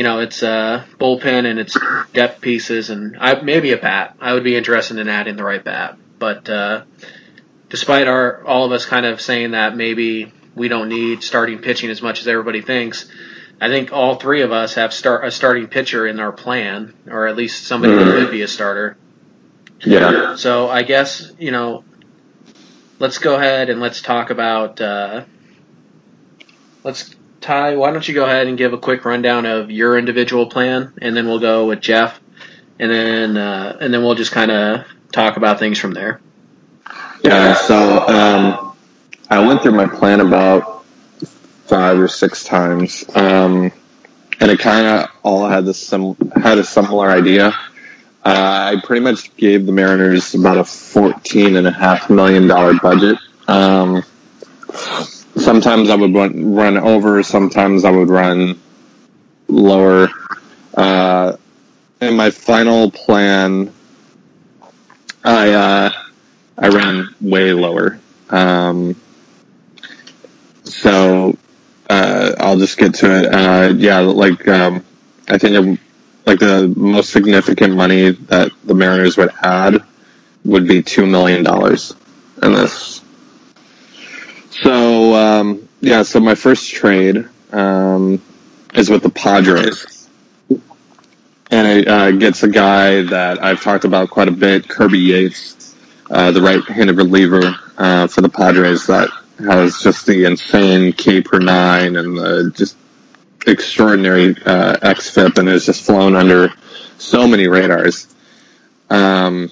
you 0.00 0.04
know, 0.04 0.20
it's 0.20 0.42
uh, 0.42 0.82
bullpen 0.98 1.44
and 1.44 1.58
it's 1.58 1.76
depth 2.14 2.40
pieces 2.40 2.88
and 2.88 3.18
I, 3.20 3.42
maybe 3.42 3.72
a 3.72 3.76
bat. 3.76 4.16
I 4.18 4.32
would 4.32 4.44
be 4.44 4.56
interested 4.56 4.96
in 4.96 5.10
adding 5.10 5.36
the 5.36 5.44
right 5.44 5.62
bat. 5.62 5.98
But 6.18 6.48
uh, 6.48 6.84
despite 7.68 8.08
our 8.08 8.42
all 8.46 8.64
of 8.64 8.72
us 8.72 8.86
kind 8.86 9.04
of 9.04 9.20
saying 9.20 9.50
that 9.50 9.76
maybe 9.76 10.32
we 10.54 10.68
don't 10.68 10.88
need 10.88 11.22
starting 11.22 11.58
pitching 11.58 11.90
as 11.90 12.00
much 12.00 12.22
as 12.22 12.28
everybody 12.28 12.62
thinks, 12.62 13.10
I 13.60 13.68
think 13.68 13.92
all 13.92 14.14
three 14.14 14.40
of 14.40 14.52
us 14.52 14.72
have 14.76 14.94
start 14.94 15.22
a 15.26 15.30
starting 15.30 15.66
pitcher 15.66 16.06
in 16.06 16.18
our 16.18 16.32
plan, 16.32 16.94
or 17.06 17.26
at 17.26 17.36
least 17.36 17.66
somebody 17.66 17.92
who 17.92 18.04
could 18.04 18.30
be 18.30 18.40
a 18.40 18.48
starter. 18.48 18.96
Yeah. 19.80 20.36
So 20.36 20.70
I 20.70 20.82
guess 20.82 21.30
you 21.38 21.50
know, 21.50 21.84
let's 22.98 23.18
go 23.18 23.34
ahead 23.34 23.68
and 23.68 23.82
let's 23.82 24.00
talk 24.00 24.30
about. 24.30 24.80
Uh, 24.80 25.24
let's 26.84 27.14
Ty. 27.40 27.76
Why 27.76 27.90
don't 27.90 28.06
you 28.06 28.14
go 28.14 28.24
ahead 28.24 28.46
and 28.46 28.58
give 28.58 28.72
a 28.72 28.78
quick 28.78 29.04
rundown 29.04 29.46
of 29.46 29.70
your 29.70 29.98
individual 29.98 30.46
plan, 30.46 30.92
and 31.00 31.16
then 31.16 31.26
we'll 31.26 31.38
go 31.38 31.66
with 31.66 31.80
Jeff, 31.80 32.20
and 32.78 32.90
then 32.90 33.36
uh, 33.36 33.78
and 33.80 33.92
then 33.92 34.02
we'll 34.02 34.14
just 34.14 34.32
kind 34.32 34.50
of 34.50 34.86
talk 35.12 35.36
about 35.36 35.58
things 35.58 35.78
from 35.78 35.92
there. 35.92 36.20
Yeah, 37.24 37.54
so 37.54 38.08
um, 38.08 38.76
I 39.28 39.46
went 39.46 39.62
through 39.62 39.72
my 39.72 39.86
plan 39.86 40.20
about 40.20 40.84
five 41.66 41.98
or 41.98 42.08
six 42.08 42.44
times, 42.44 43.04
um, 43.14 43.72
and 44.40 44.50
it 44.50 44.58
kind 44.58 44.86
of 44.86 45.10
all 45.22 45.46
had 45.48 45.64
the 45.64 45.74
sim- 45.74 46.16
had 46.34 46.58
a 46.58 46.64
similar 46.64 47.10
idea. 47.10 47.48
Uh, 48.22 48.74
I 48.76 48.82
pretty 48.84 49.02
much 49.02 49.34
gave 49.36 49.64
the 49.64 49.72
Mariners 49.72 50.34
about 50.34 50.58
a 50.58 50.64
fourteen 50.64 51.56
and 51.56 51.66
a 51.66 51.72
half 51.72 52.10
million 52.10 52.46
dollar 52.46 52.74
budget. 52.74 53.18
Um, 53.48 54.02
sometimes 55.36 55.90
I 55.90 55.96
would 55.96 56.14
run, 56.14 56.54
run 56.54 56.76
over, 56.76 57.22
sometimes 57.22 57.84
I 57.84 57.90
would 57.90 58.08
run 58.08 58.60
lower. 59.48 60.08
Uh, 60.74 61.36
in 62.00 62.16
my 62.16 62.30
final 62.30 62.90
plan, 62.90 63.72
I 65.24 65.50
uh, 65.52 65.90
I 66.56 66.68
ran 66.68 67.14
way 67.20 67.52
lower. 67.52 67.98
Um, 68.30 68.96
so 70.64 71.36
uh, 71.88 72.32
I'll 72.38 72.58
just 72.58 72.78
get 72.78 72.94
to 72.96 73.18
it. 73.18 73.26
Uh, 73.34 73.74
yeah, 73.76 74.00
like 74.00 74.46
um, 74.48 74.84
I 75.28 75.38
think 75.38 75.56
um, 75.56 75.78
like 76.26 76.38
the 76.38 76.72
most 76.76 77.10
significant 77.10 77.74
money 77.74 78.10
that 78.10 78.52
the 78.64 78.74
Mariners 78.74 79.16
would 79.16 79.30
add 79.42 79.82
would 80.44 80.66
be 80.66 80.82
two 80.82 81.06
million 81.06 81.42
dollars 81.44 81.94
in 82.42 82.52
this. 82.52 82.99
So 84.62 85.14
um, 85.14 85.68
yeah, 85.80 86.02
so 86.02 86.20
my 86.20 86.34
first 86.34 86.70
trade 86.70 87.26
um, 87.52 88.20
is 88.74 88.90
with 88.90 89.02
the 89.02 89.10
Padres, 89.10 90.08
and 90.48 91.66
it 91.66 91.88
uh, 91.88 92.10
gets 92.12 92.42
a 92.42 92.48
guy 92.48 93.02
that 93.02 93.42
I've 93.42 93.62
talked 93.62 93.84
about 93.84 94.10
quite 94.10 94.28
a 94.28 94.32
bit, 94.32 94.68
Kirby 94.68 94.98
Yates, 94.98 95.74
uh, 96.10 96.30
the 96.32 96.42
right-handed 96.42 96.96
reliever 96.96 97.54
uh, 97.78 98.06
for 98.06 98.20
the 98.20 98.28
Padres 98.28 98.86
that 98.88 99.08
has 99.38 99.80
just 99.80 100.06
the 100.06 100.24
insane 100.24 100.92
K 100.92 101.22
per 101.22 101.38
nine 101.38 101.96
and 101.96 102.16
the 102.16 102.52
just 102.54 102.76
extraordinary 103.46 104.30
uh, 104.44 104.76
xFIP 104.76 105.38
and 105.38 105.48
has 105.48 105.64
just 105.64 105.84
flown 105.84 106.14
under 106.14 106.52
so 106.98 107.26
many 107.26 107.48
radars. 107.48 108.14
Um, 108.90 109.50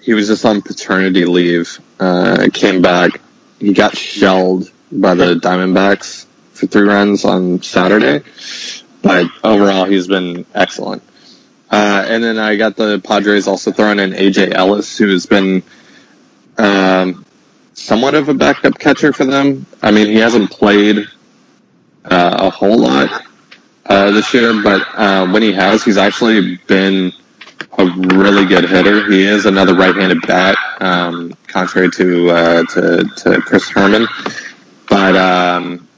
he 0.00 0.14
was 0.14 0.28
just 0.28 0.44
on 0.44 0.62
paternity 0.62 1.26
leave. 1.26 1.80
Uh, 2.00 2.48
came 2.52 2.80
back. 2.80 3.20
He 3.58 3.72
got 3.72 3.96
shelled 3.96 4.70
by 4.92 5.14
the 5.14 5.34
Diamondbacks 5.34 6.26
for 6.52 6.66
three 6.66 6.86
runs 6.86 7.24
on 7.24 7.62
Saturday, 7.62 8.22
but 9.02 9.26
overall 9.42 9.84
he's 9.84 10.06
been 10.06 10.46
excellent. 10.54 11.02
Uh, 11.70 12.04
and 12.06 12.22
then 12.22 12.38
I 12.38 12.56
got 12.56 12.76
the 12.76 13.00
Padres 13.00 13.48
also 13.48 13.72
throwing 13.72 13.98
in 13.98 14.12
AJ 14.12 14.54
Ellis, 14.54 14.96
who 14.96 15.08
has 15.08 15.26
been 15.26 15.62
um, 16.58 17.24
somewhat 17.74 18.14
of 18.14 18.28
a 18.28 18.34
backup 18.34 18.78
catcher 18.78 19.12
for 19.12 19.24
them. 19.24 19.66
I 19.82 19.90
mean, 19.90 20.06
he 20.06 20.16
hasn't 20.16 20.50
played 20.50 21.08
uh, 22.04 22.36
a 22.38 22.50
whole 22.50 22.78
lot 22.78 23.24
uh, 23.84 24.10
this 24.12 24.32
year, 24.32 24.62
but 24.62 24.86
uh, 24.94 25.26
when 25.28 25.42
he 25.42 25.52
has, 25.52 25.84
he's 25.84 25.96
actually 25.96 26.56
been 26.66 27.12
a 27.78 27.86
really 27.86 28.46
good 28.46 28.68
hitter. 28.68 29.10
He 29.10 29.22
is 29.22 29.46
another 29.46 29.74
right-handed 29.74 30.22
bat, 30.26 30.56
um, 30.80 31.34
contrary 31.46 31.90
to, 31.92 32.30
uh, 32.30 32.62
to 32.64 33.04
to 33.04 33.40
Chris 33.42 33.68
Herrmann, 33.70 34.06
but 34.88 35.16
um, 35.16 35.88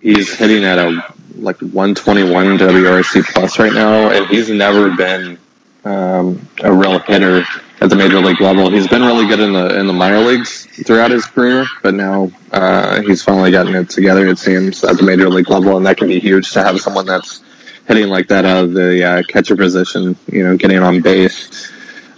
he's 0.00 0.34
hitting 0.34 0.64
at 0.64 0.78
a 0.78 1.14
like 1.34 1.60
121 1.60 2.58
WRC 2.58 3.24
plus 3.34 3.58
right 3.58 3.72
now, 3.72 4.10
and 4.10 4.26
he's 4.26 4.48
never 4.48 4.94
been 4.96 5.38
um, 5.84 6.48
a 6.60 6.72
real 6.72 6.98
hitter 6.98 7.44
at 7.80 7.90
the 7.90 7.96
major 7.96 8.20
league 8.20 8.40
level. 8.40 8.70
He's 8.70 8.88
been 8.88 9.02
really 9.02 9.26
good 9.26 9.40
in 9.40 9.52
the 9.52 9.78
in 9.78 9.86
the 9.86 9.92
minor 9.92 10.20
leagues 10.20 10.66
throughout 10.66 11.10
his 11.10 11.24
career, 11.26 11.66
but 11.82 11.94
now 11.94 12.30
uh, 12.52 13.02
he's 13.02 13.22
finally 13.22 13.50
gotten 13.50 13.74
it 13.74 13.90
together. 13.90 14.26
It 14.26 14.38
seems 14.38 14.82
at 14.84 14.96
the 14.96 15.02
major 15.02 15.28
league 15.28 15.48
level, 15.48 15.76
and 15.76 15.86
that 15.86 15.96
can 15.98 16.08
be 16.08 16.18
huge 16.18 16.52
to 16.52 16.62
have 16.62 16.80
someone 16.80 17.06
that's 17.06 17.42
hitting 17.86 18.08
like 18.08 18.28
that 18.28 18.44
out 18.44 18.64
of 18.64 18.72
the 18.72 19.04
uh, 19.04 19.22
catcher 19.22 19.56
position. 19.56 20.16
You 20.30 20.44
know, 20.44 20.56
getting 20.56 20.78
on 20.78 21.00
base. 21.02 21.72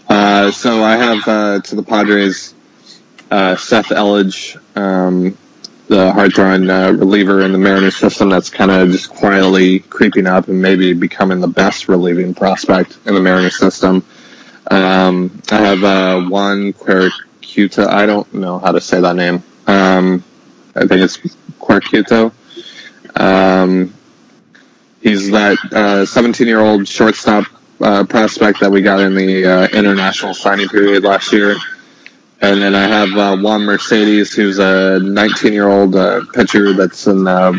Uh, 0.09 0.51
so 0.51 0.83
I 0.83 0.97
have 0.97 1.29
uh, 1.29 1.61
to 1.61 1.77
the 1.77 1.83
Padres 1.83 2.55
uh, 3.31 3.57
Seth 3.57 3.89
Elledge. 3.89 4.59
Um, 4.77 5.37
the 5.89 6.13
hard 6.13 6.35
throwing 6.35 6.69
uh, 6.69 6.93
reliever 6.93 7.41
in 7.41 7.53
the 7.53 7.59
Mariners 7.59 7.97
system 7.97 8.29
that's 8.29 8.51
kind 8.51 8.71
of 8.71 8.91
just 8.91 9.09
quietly 9.09 9.79
creeping 9.81 10.27
up 10.27 10.49
and 10.49 10.61
maybe 10.61 10.93
becoming 10.93 11.41
the 11.41 11.49
best 11.49 11.89
relieving 11.89 12.35
prospect 12.35 12.99
in 13.07 13.15
the 13.15 13.21
Mariners 13.21 13.59
system. 13.59 14.05
Um, 14.71 15.43
I 15.51 15.57
have 15.57 15.83
uh, 15.83 16.21
Juan 16.29 16.75
Quercuta. 16.75 17.87
I 17.87 18.05
don't 18.05 18.33
know 18.35 18.59
how 18.59 18.73
to 18.73 18.81
say 18.83 19.01
that 19.01 19.17
name. 19.17 19.43
Um, 19.67 20.23
I 20.77 20.87
think 20.87 21.01
it's 21.01 21.17
Quercuto. 21.59 22.33
Um, 23.17 23.95
he's 25.01 25.31
that 25.31 26.07
17 26.09 26.47
year 26.47 26.61
old 26.61 26.87
shortstop 26.87 27.45
uh, 27.81 28.05
prospect 28.05 28.61
that 28.61 28.71
we 28.71 28.83
got 28.83 29.01
in 29.01 29.15
the 29.15 29.45
uh, 29.47 29.69
international 29.69 30.35
signing 30.35 30.69
period 30.69 31.05
last 31.05 31.33
year. 31.33 31.57
And 32.41 32.63
then 32.63 32.75
I 32.75 32.87
have 32.87 33.17
uh, 33.17 33.37
Juan 33.37 33.65
Mercedes, 33.65 34.33
who's 34.33 34.59
a 34.59 35.01
19 35.01 35.53
year 35.53 35.69
old 35.69 35.97
uh, 35.97 36.23
pitcher 36.33 36.73
that's 36.73 37.07
in, 37.07 37.27
uh, 37.27 37.53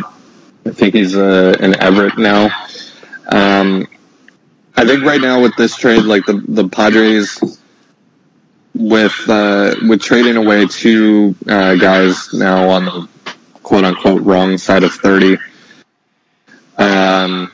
I 0.65 0.71
think 0.71 0.93
he's 0.93 1.15
uh, 1.15 1.55
in 1.59 1.79
Everett 1.81 2.17
now. 2.17 2.49
Um, 3.27 3.87
I 4.75 4.85
think 4.85 5.03
right 5.03 5.19
now 5.19 5.41
with 5.41 5.55
this 5.57 5.75
trade, 5.75 6.03
like 6.03 6.25
the 6.25 6.41
the 6.47 6.69
Padres, 6.69 7.37
with 8.73 9.13
uh, 9.27 9.75
with 9.87 10.01
trading 10.01 10.37
away 10.37 10.65
two 10.67 11.35
uh, 11.47 11.75
guys 11.75 12.33
now 12.33 12.69
on 12.69 12.85
the 12.85 13.09
quote 13.61 13.83
unquote 13.83 14.21
wrong 14.21 14.57
side 14.57 14.83
of 14.83 14.93
30, 14.93 15.37
um, 16.79 17.51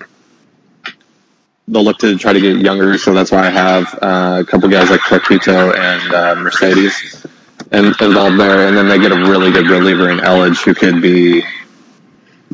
they'll 1.68 1.84
look 1.84 1.98
to 2.00 2.18
try 2.18 2.34
to 2.34 2.40
get 2.40 2.58
younger. 2.58 2.98
So 2.98 3.14
that's 3.14 3.32
why 3.32 3.48
I 3.48 3.50
have 3.50 4.00
uh, 4.02 4.38
a 4.42 4.46
couple 4.46 4.70
guys 4.70 4.90
like 4.90 5.02
Quercuto 5.02 5.76
and 5.76 6.14
uh, 6.14 6.36
Mercedes 6.36 7.26
in, 7.72 7.86
involved 7.86 8.40
there, 8.40 8.68
and 8.68 8.78
then 8.78 8.88
they 8.88 9.00
get 9.00 9.12
a 9.12 9.16
really 9.16 9.52
good 9.52 9.68
reliever 9.68 10.10
in 10.10 10.20
Elledge 10.20 10.64
who 10.64 10.74
could 10.74 11.02
be 11.02 11.44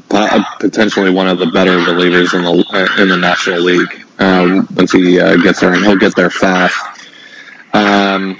potentially 0.09 1.09
one 1.09 1.27
of 1.27 1.39
the 1.39 1.47
better 1.47 1.77
relievers 1.77 2.33
in 2.33 2.43
the 2.43 3.01
in 3.01 3.09
the 3.09 3.17
National 3.17 3.59
League 3.59 4.05
um, 4.19 4.67
once 4.75 4.91
he 4.91 5.19
uh, 5.19 5.35
gets 5.37 5.59
there, 5.59 5.73
and 5.73 5.83
he'll 5.83 5.97
get 5.97 6.15
there 6.15 6.29
fast. 6.29 6.77
Um, 7.73 8.39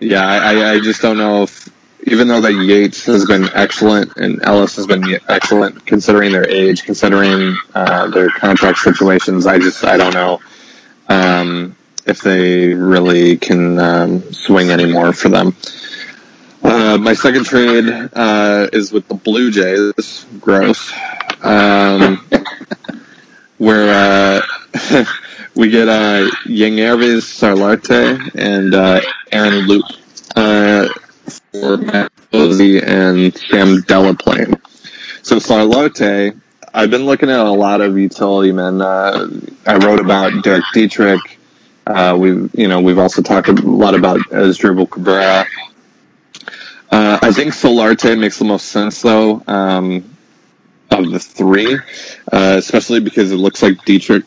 yeah, 0.00 0.24
I, 0.24 0.72
I 0.72 0.80
just 0.80 1.00
don't 1.00 1.18
know 1.18 1.44
if 1.44 1.68
even 2.04 2.28
though 2.28 2.40
that 2.40 2.52
Yates 2.52 3.06
has 3.06 3.26
been 3.26 3.48
excellent 3.54 4.16
and 4.16 4.42
Ellis 4.42 4.76
has 4.76 4.86
been 4.86 5.18
excellent, 5.28 5.86
considering 5.86 6.32
their 6.32 6.48
age, 6.48 6.82
considering 6.84 7.56
uh, 7.74 8.08
their 8.08 8.30
contract 8.30 8.78
situations, 8.78 9.46
I 9.46 9.58
just 9.58 9.84
I 9.84 9.96
don't 9.96 10.14
know 10.14 10.40
um, 11.08 11.76
if 12.06 12.20
they 12.20 12.74
really 12.74 13.36
can 13.36 13.78
um, 13.78 14.32
swing 14.32 14.70
anymore 14.70 15.12
for 15.12 15.28
them. 15.28 15.56
Uh, 16.62 16.96
my 16.98 17.14
second 17.14 17.44
trade 17.44 17.88
uh, 18.12 18.68
is 18.72 18.92
with 18.92 19.08
the 19.08 19.14
Blue 19.14 19.50
Jays. 19.50 20.26
Gross. 20.40 20.92
Um, 21.42 22.24
where 23.58 24.42
uh, 24.42 25.04
we 25.54 25.70
get 25.70 25.88
uh, 25.88 26.28
Yangervis 26.46 27.22
Solarte 27.22 28.30
and 28.34 28.74
uh, 28.74 29.00
Aaron 29.30 29.66
Loup 29.66 29.84
uh, 30.34 30.88
for 31.28 31.76
Matt 31.76 32.12
Povse 32.32 32.82
and 32.82 33.36
Sam 33.36 33.82
Delaplane. 33.82 34.60
So 35.22 35.36
Solarte, 35.36 36.38
I've 36.74 36.90
been 36.90 37.04
looking 37.04 37.30
at 37.30 37.38
a 37.40 37.50
lot 37.50 37.80
of 37.80 37.98
utility 37.98 38.52
men. 38.52 38.80
Uh, 38.80 39.28
I 39.66 39.76
wrote 39.76 40.00
about 40.00 40.42
Derek 40.42 40.64
Dietrich. 40.72 41.38
Uh, 41.86 42.16
we, 42.18 42.48
you 42.54 42.68
know, 42.68 42.80
we've 42.80 42.98
also 42.98 43.22
talked 43.22 43.48
a 43.48 43.52
lot 43.52 43.94
about 43.94 44.20
Asdrubal 44.30 44.90
Cabrera. 44.90 45.46
Uh, 46.90 47.18
I 47.22 47.32
think 47.32 47.52
Solarte 47.52 48.18
makes 48.18 48.38
the 48.38 48.44
most 48.44 48.66
sense, 48.66 49.00
though, 49.02 49.42
um, 49.46 50.16
of 50.90 51.10
the 51.10 51.18
three, 51.18 51.76
uh, 52.30 52.56
especially 52.58 53.00
because 53.00 53.32
it 53.32 53.36
looks 53.36 53.62
like 53.62 53.84
Dietrich 53.84 54.24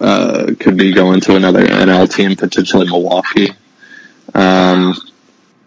uh, 0.00 0.52
could 0.58 0.76
be 0.76 0.92
going 0.92 1.20
to 1.20 1.36
another 1.36 1.64
NL 1.64 2.12
team, 2.12 2.34
potentially 2.36 2.86
Milwaukee. 2.86 3.50
Um, 4.34 4.94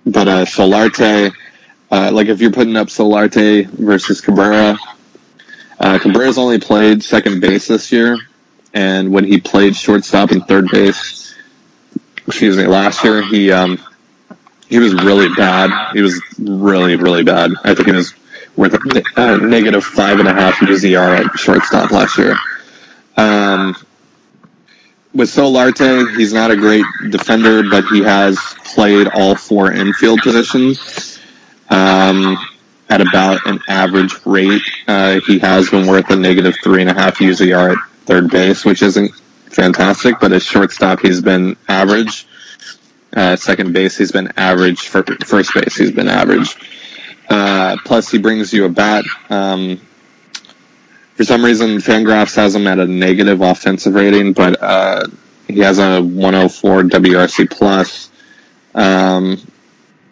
but 0.06 0.28
uh, 0.28 0.46
Solarte, 0.46 1.34
uh, 1.92 2.12
like 2.12 2.28
if 2.28 2.42
you're 2.42 2.52
putting 2.52 2.76
up 2.76 2.88
Solarte 2.88 3.66
versus 3.68 4.22
Cabrera, 4.22 4.78
uh, 5.80 6.00
Cabrera's 6.00 6.38
only 6.38 6.60
played 6.60 7.04
second 7.04 7.40
base 7.40 7.68
this 7.68 7.92
year, 7.92 8.18
and 8.74 9.12
when 9.12 9.26
he 9.26 9.40
played 9.40 9.76
shortstop 9.76 10.32
and 10.32 10.46
third 10.46 10.68
base, 10.70 11.36
excuse 12.28 12.58
me, 12.58 12.68
last 12.68 13.04
year 13.04 13.22
he 13.22 13.52
um, 13.52 13.80
he 14.68 14.80
was 14.80 14.94
really 14.94 15.30
bad. 15.36 15.94
He 15.94 16.02
was 16.02 16.22
really 16.38 16.96
really 16.96 17.24
bad. 17.24 17.52
I 17.64 17.76
think 17.76 17.88
he 17.88 17.96
was 17.96 18.14
worth 18.56 18.74
a 18.74 19.04
uh, 19.16 19.38
negative 19.38 19.84
five 19.84 20.20
and 20.20 20.28
a 20.28 20.34
half 20.34 20.56
UZR 20.56 21.26
at 21.26 21.40
shortstop 21.40 21.92
last 21.92 22.18
year. 22.18 22.36
Um, 23.18 23.76
with 25.14 25.30
Solarte, 25.30 26.16
he's 26.18 26.34
not 26.34 26.52
a 26.52 26.56
great 26.56 26.86
defender, 27.10 27.64
but 27.70 27.86
he 27.86 28.02
has 28.02 28.38
played 28.66 29.08
all 29.08 29.36
four 29.36 29.72
infield 29.72 30.22
positions 30.22 31.20
um, 31.70 32.38
at 32.90 33.02
about 33.02 33.46
an 33.46 33.60
average 33.68 34.14
rate. 34.26 34.64
Uh, 34.88 35.20
he 35.26 35.40
has 35.40 35.70
been 35.70 35.88
worth 35.88 36.10
a 36.10 36.16
negative 36.16 36.56
three 36.64 36.82
and 36.82 36.90
a 36.90 36.94
half 36.94 37.20
UZR 37.20 37.74
at 37.74 37.90
third 38.06 38.30
base, 38.32 38.66
which 38.66 38.82
isn't 38.82 39.14
fantastic, 39.46 40.20
but 40.20 40.32
as 40.32 40.44
shortstop, 40.44 41.00
he's 41.00 41.22
been 41.22 41.56
average. 41.68 42.28
Uh, 43.16 43.36
second 43.36 43.74
base, 43.74 43.98
he's 43.98 44.12
been 44.12 44.34
average. 44.38 44.88
For 44.88 45.04
first 45.26 45.54
base, 45.54 45.76
he's 45.76 45.92
been 45.92 46.08
average. 46.08 46.56
Uh, 47.30 47.78
plus, 47.86 48.10
he 48.10 48.18
brings 48.18 48.52
you 48.52 48.66
a 48.66 48.70
bat. 48.70 49.06
Um, 49.30 49.80
for 51.16 51.24
some 51.24 51.44
reason, 51.44 51.78
Fangraphs 51.78 52.36
has 52.36 52.56
him 52.56 52.68
at 52.68 52.80
a 52.80 52.86
negative 52.86 53.42
offensive 53.42 53.94
rating, 53.94 54.34
but 54.34 54.62
uh, 54.62 55.08
he 55.48 55.60
has 55.60 55.80
a 55.80 56.02
104 56.02 56.84
WRC 56.84 57.50
plus. 57.50 58.10
Um, 58.76 59.40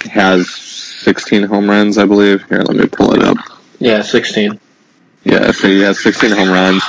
has 0.10 0.50
16 0.50 1.44
home 1.44 1.70
runs, 1.70 1.98
I 1.98 2.06
believe. 2.06 2.48
Here, 2.48 2.60
let 2.60 2.76
me 2.76 2.88
pull 2.88 3.14
it 3.14 3.24
up. 3.24 3.38
Yeah, 3.80 4.02
16. 4.02 4.60
Yeah, 5.24 5.52
so 5.52 5.68
he 5.68 5.82
has 5.82 6.02
16 6.02 6.32
home 6.32 6.50
runs. 6.50 6.84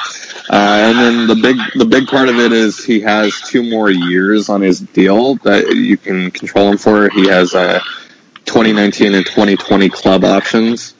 Uh, 0.50 0.90
and 0.90 0.98
then 0.98 1.26
the 1.28 1.34
big 1.34 1.56
the 1.76 1.84
big 1.84 2.06
part 2.08 2.28
of 2.28 2.38
it 2.38 2.52
is 2.52 2.84
he 2.84 3.00
has 3.00 3.40
two 3.40 3.62
more 3.62 3.88
years 3.90 4.48
on 4.48 4.60
his 4.60 4.80
deal 4.80 5.36
that 5.36 5.74
you 5.74 5.96
can 5.96 6.30
control 6.30 6.68
him 6.68 6.76
for. 6.76 7.08
He 7.08 7.28
has 7.28 7.54
uh, 7.54 7.80
2019 8.44 9.14
and 9.14 9.24
2020 9.24 9.88
club 9.88 10.24
options, 10.24 10.91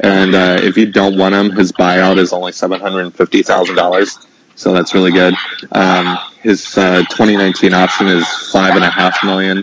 and 0.00 0.34
uh, 0.34 0.58
if 0.60 0.76
you 0.76 0.90
don't 0.90 1.18
want 1.18 1.34
him, 1.34 1.50
his 1.50 1.72
buyout 1.72 2.18
is 2.18 2.32
only 2.32 2.52
seven 2.52 2.80
hundred 2.80 3.02
and 3.02 3.14
fifty 3.14 3.42
thousand 3.42 3.76
dollars. 3.76 4.18
So 4.54 4.72
that's 4.72 4.92
really 4.92 5.12
good. 5.12 5.34
Um, 5.70 6.18
his 6.42 6.76
uh, 6.76 7.04
2019 7.10 7.74
option 7.74 8.08
is 8.08 8.26
five 8.50 8.74
and 8.74 8.84
a 8.84 8.90
half 8.90 9.22
million, 9.22 9.62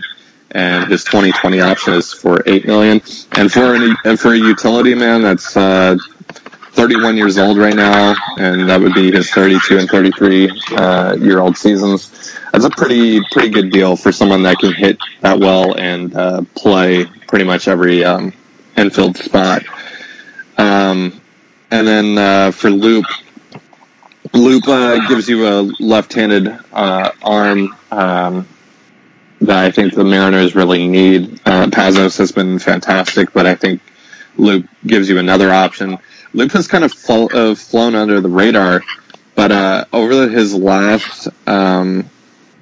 and 0.52 0.90
his 0.90 1.04
2020 1.04 1.60
option 1.60 1.92
is 1.92 2.14
for 2.14 2.42
eight 2.46 2.66
million. 2.66 3.02
And 3.32 3.52
for 3.52 3.74
an, 3.74 3.94
and 4.06 4.18
for 4.18 4.32
a 4.32 4.38
utility 4.38 4.94
man, 4.94 5.20
that's 5.20 5.54
uh, 5.54 5.96
31 6.76 7.16
years 7.16 7.36
old 7.36 7.58
right 7.58 7.74
now, 7.74 8.14
and 8.38 8.68
that 8.68 8.80
would 8.80 8.94
be 8.94 9.10
his 9.10 9.30
32 9.30 9.78
and 9.78 9.88
33 9.88 10.62
uh, 10.72 11.16
year 11.20 11.40
old 11.40 11.56
seasons. 11.56 12.34
That's 12.52 12.64
a 12.64 12.70
pretty 12.70 13.20
pretty 13.32 13.50
good 13.50 13.70
deal 13.70 13.96
for 13.96 14.12
someone 14.12 14.42
that 14.44 14.58
can 14.58 14.72
hit 14.72 14.98
that 15.20 15.38
well 15.38 15.76
and 15.78 16.14
uh, 16.14 16.42
play 16.54 17.04
pretty 17.28 17.44
much 17.44 17.68
every 17.68 18.04
um, 18.04 18.32
infield 18.76 19.16
spot. 19.16 19.62
Um, 20.58 21.20
and 21.70 21.86
then 21.86 22.18
uh, 22.18 22.50
for 22.50 22.70
Loup, 22.70 23.04
Loup 24.32 24.66
uh, 24.66 25.08
gives 25.08 25.28
you 25.28 25.46
a 25.46 25.62
left-handed 25.80 26.48
uh, 26.72 27.10
arm 27.22 27.76
um, 27.90 28.48
that 29.40 29.64
I 29.64 29.70
think 29.70 29.94
the 29.94 30.04
Mariners 30.04 30.54
really 30.54 30.86
need. 30.86 31.40
Uh, 31.44 31.66
Pazos 31.66 32.18
has 32.18 32.32
been 32.32 32.58
fantastic, 32.58 33.32
but 33.32 33.46
I 33.46 33.54
think 33.54 33.80
Loup 34.36 34.66
gives 34.86 35.08
you 35.08 35.18
another 35.18 35.52
option. 35.52 35.98
Loup 36.32 36.52
has 36.52 36.68
kind 36.68 36.84
of 36.84 36.92
uh, 37.08 37.54
flown 37.54 37.94
under 37.94 38.20
the 38.20 38.28
radar, 38.28 38.82
but 39.34 39.52
uh, 39.52 39.84
over 39.92 40.28
his 40.28 40.54
last 40.54 41.28
um, 41.46 42.08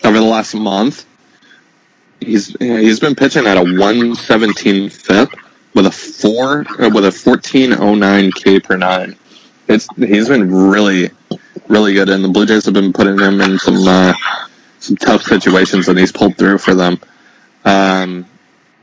over 0.05 0.19
the 0.19 0.25
last 0.25 0.55
month, 0.55 1.07
he's 2.21 2.55
he's 2.59 3.01
been 3.01 3.15
pitching 3.15 3.47
at 3.47 3.57
a 3.57 3.63
117 3.63 4.91
FIP 4.91 5.31
with 5.75 5.87
a 5.87 5.91
four 5.91 6.61
uh, 6.61 6.91
with 6.91 7.05
a 7.05 7.13
1409 7.13 8.33
K 8.33 8.61
per 8.61 8.77
nine. 8.77 9.17
It's 9.69 9.89
he's 9.97 10.29
been 10.29 10.51
really 10.51 11.11
really 11.69 11.95
good, 11.95 12.09
and 12.09 12.25
the 12.25 12.29
Blue 12.29 12.47
Jays 12.47 12.65
have 12.67 12.75
been 12.75 12.93
putting 12.93 13.19
him 13.19 13.41
in 13.41 13.59
some 13.59 13.87
uh, 13.87 14.15
some 14.79 14.97
tough 14.97 15.23
situations, 15.23 15.89
and 15.89 15.99
he's 15.99 16.13
pulled 16.13 16.37
through 16.37 16.59
for 16.59 16.75
them. 16.75 16.99
Um, 17.65 18.27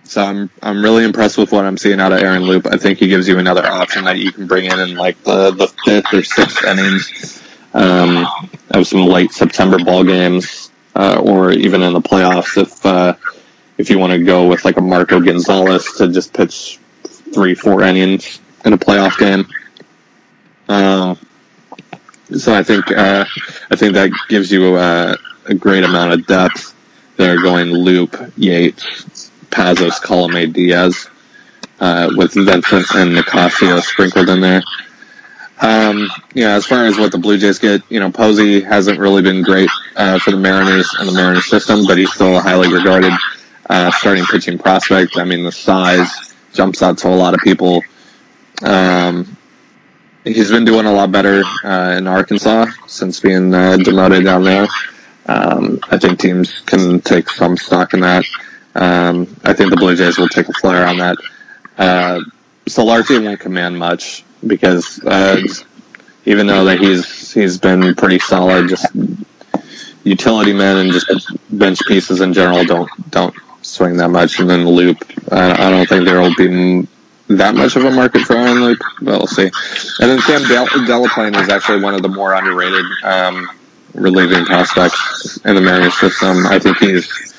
so 0.04 0.24
I'm 0.24 0.50
I'm 0.62 0.84
really 0.84 1.06
impressed 1.06 1.38
with 1.38 1.52
what 1.52 1.66
I'm 1.66 1.78
seeing 1.78 2.02
out 2.02 2.12
of 2.12 2.20
Aaron 2.20 2.44
Loup. 2.44 2.68
I 2.68 2.78
think 2.78 3.00
he 3.00 3.08
gives 3.08 3.28
you 3.28 3.40
another 3.40 3.66
option 3.66 4.06
that 4.06 4.18
you 4.18 4.32
can 4.32 4.48
bring 4.48 4.66
in 4.66 4.80
in 4.80 4.96
like 4.96 5.24
the, 5.24 5.52
the 5.52 5.68
fifth 5.86 6.14
or 6.14 6.24
sixth 6.24 6.66
innings 6.66 7.42
um, 7.74 8.28
of 8.72 8.86
some 8.86 9.06
late 9.06 9.32
September 9.32 9.80
ball 9.84 10.04
games, 10.04 10.72
uh, 10.96 11.22
or 11.24 11.52
even 11.52 11.82
in 11.82 11.94
the 11.94 12.02
playoffs 12.02 12.62
if 12.62 12.86
uh, 12.86 13.16
if 13.78 13.90
you 13.90 14.00
want 14.00 14.12
to 14.12 14.24
go 14.24 14.48
with 14.48 14.66
like 14.66 14.78
a 14.78 14.82
Marco 14.82 15.22
Gonzales 15.22 15.98
to 15.98 16.10
just 16.10 16.34
pitch 16.34 16.80
three 17.34 17.56
four 17.56 17.82
innings 17.84 18.40
in 18.66 18.74
a 18.74 18.78
playoff 18.78 19.18
game. 19.18 19.48
Uh, 20.68 21.16
so 22.38 22.54
I 22.54 22.64
think 22.64 22.92
uh, 22.92 23.26
I 23.70 23.76
think 23.76 23.94
that 23.94 24.12
gives 24.30 24.52
you 24.52 24.78
a, 24.78 25.18
a 25.46 25.54
great 25.54 25.84
amount 25.84 26.14
of 26.14 26.26
depth. 26.28 26.76
They're 27.18 27.42
going 27.42 27.72
Loup, 27.72 28.16
Yates, 28.38 29.30
Pazos, 29.50 30.00
Colome, 30.02 30.52
Diaz, 30.52 31.10
uh, 31.80 32.10
with 32.16 32.34
Vincent 32.34 32.96
and 32.96 33.16
Nicasio 33.16 33.82
sprinkled 33.82 34.30
in 34.30 34.42
there. 34.42 34.64
Um, 35.62 36.10
yeah, 36.34 36.56
as 36.56 36.66
far 36.66 36.86
as 36.86 36.98
what 36.98 37.12
the 37.12 37.20
Blue 37.20 37.38
Jays 37.38 37.60
get, 37.60 37.84
you 37.90 38.00
know, 38.00 38.10
Povse 38.10 38.64
hasn't 38.64 38.98
really 38.98 39.22
been 39.22 39.44
great 39.44 39.70
uh, 39.96 40.18
for 40.18 40.32
the 40.32 40.38
Mariners 40.38 40.92
and 40.98 41.08
the 41.08 41.14
Mariners 41.14 41.46
system, 41.46 41.86
but 41.86 42.00
he's 42.00 42.12
still 42.12 42.36
a 42.36 42.42
highly 42.42 42.74
regarded 42.74 43.14
uh, 43.70 43.92
starting 43.92 44.26
pitching 44.26 44.58
prospect. 44.58 45.18
I 45.18 45.24
mean, 45.24 45.44
the 45.44 45.52
size 45.52 46.31
jumps 46.54 46.82
out 46.82 47.00
to 47.00 47.08
a 47.08 47.16
lot 47.16 47.34
of 47.34 47.40
people. 47.42 47.84
Um, 48.64 49.38
he's 50.24 50.52
been 50.52 50.66
doing 50.66 50.86
a 50.86 50.92
lot 50.92 51.12
better 51.12 51.44
uh, 51.64 51.96
in 51.98 52.08
Arkansas 52.08 52.68
since 52.88 53.20
being 53.20 53.54
uh, 53.54 53.78
demoted 53.78 54.24
down 54.24 54.44
there. 54.44 54.68
Um, 55.26 55.80
I 55.90 55.98
think 55.98 56.20
teams 56.20 56.62
can 56.62 57.02
take 57.02 57.30
some 57.30 57.58
stock 57.58 57.94
in 57.94 58.02
that. 58.02 58.26
Um, 58.76 59.36
I 59.44 59.54
think 59.54 59.70
the 59.70 59.78
Blue 59.78 59.96
Jays 59.96 60.18
will 60.18 60.30
take 60.30 60.50
a 60.50 60.54
flyer 60.54 60.86
on 60.86 60.98
that. 60.98 61.18
Uh, 61.78 62.22
Solarte 62.66 63.24
won't 63.24 63.40
command 63.40 63.78
much 63.78 64.24
because 64.46 65.04
uh, 65.04 65.42
even 66.26 66.48
though 66.48 66.66
that 66.66 66.80
he's 66.80 67.34
he's 67.34 67.58
been 67.58 67.96
pretty 67.96 68.20
solid, 68.20 68.70
just 68.70 68.88
utility 70.04 70.54
men 70.54 70.78
and 70.78 70.92
just 70.92 71.10
bench 71.50 71.80
pieces 71.88 72.22
in 72.22 72.34
general 72.34 72.64
don't 72.66 72.90
don't 73.10 73.36
swing 73.62 73.98
that 73.98 74.10
much. 74.10 74.40
And 74.40 74.50
then 74.50 74.66
Loup, 74.66 74.98
I, 75.32 75.68
I 75.68 75.70
don't 75.70 75.88
think 75.88 76.06
there 76.06 76.20
will 76.20 76.36
be 76.36 76.88
that 77.30 77.56
much 77.56 77.76
of 77.76 77.86
a 77.86 77.92
market 77.92 78.22
for 78.22 78.36
Loup, 78.36 78.80
but 79.02 79.20
we'll 79.20 79.28
see. 79.28 79.50
And 80.00 80.10
then 80.10 80.20
Sam 80.22 80.44
Del- 80.48 80.68
Delaplane 80.68 81.40
is 81.42 81.50
actually 81.50 81.82
one 81.82 81.96
of 81.96 82.02
the 82.02 82.10
more 82.10 82.34
underrated 82.34 82.86
um, 83.04 83.50
relieving 83.94 84.46
prospects 84.46 85.40
in 85.46 85.56
the 85.56 85.62
Mariners 85.62 85.98
system. 85.98 86.46
I 86.46 86.60
think 86.60 86.78
he's 86.78 87.32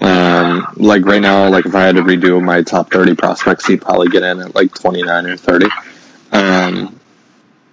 um, 0.00 0.66
like 0.76 1.04
right 1.04 1.20
now, 1.20 1.48
like 1.48 1.66
if 1.66 1.74
I 1.74 1.82
had 1.82 1.96
to 1.96 2.02
redo 2.02 2.42
my 2.42 2.62
top 2.62 2.90
30 2.90 3.14
prospects, 3.14 3.66
he'd 3.66 3.82
probably 3.82 4.08
get 4.08 4.22
in 4.22 4.40
at 4.40 4.54
like 4.54 4.74
29 4.74 5.26
or 5.26 5.36
30. 5.36 5.66
Um, 6.32 6.98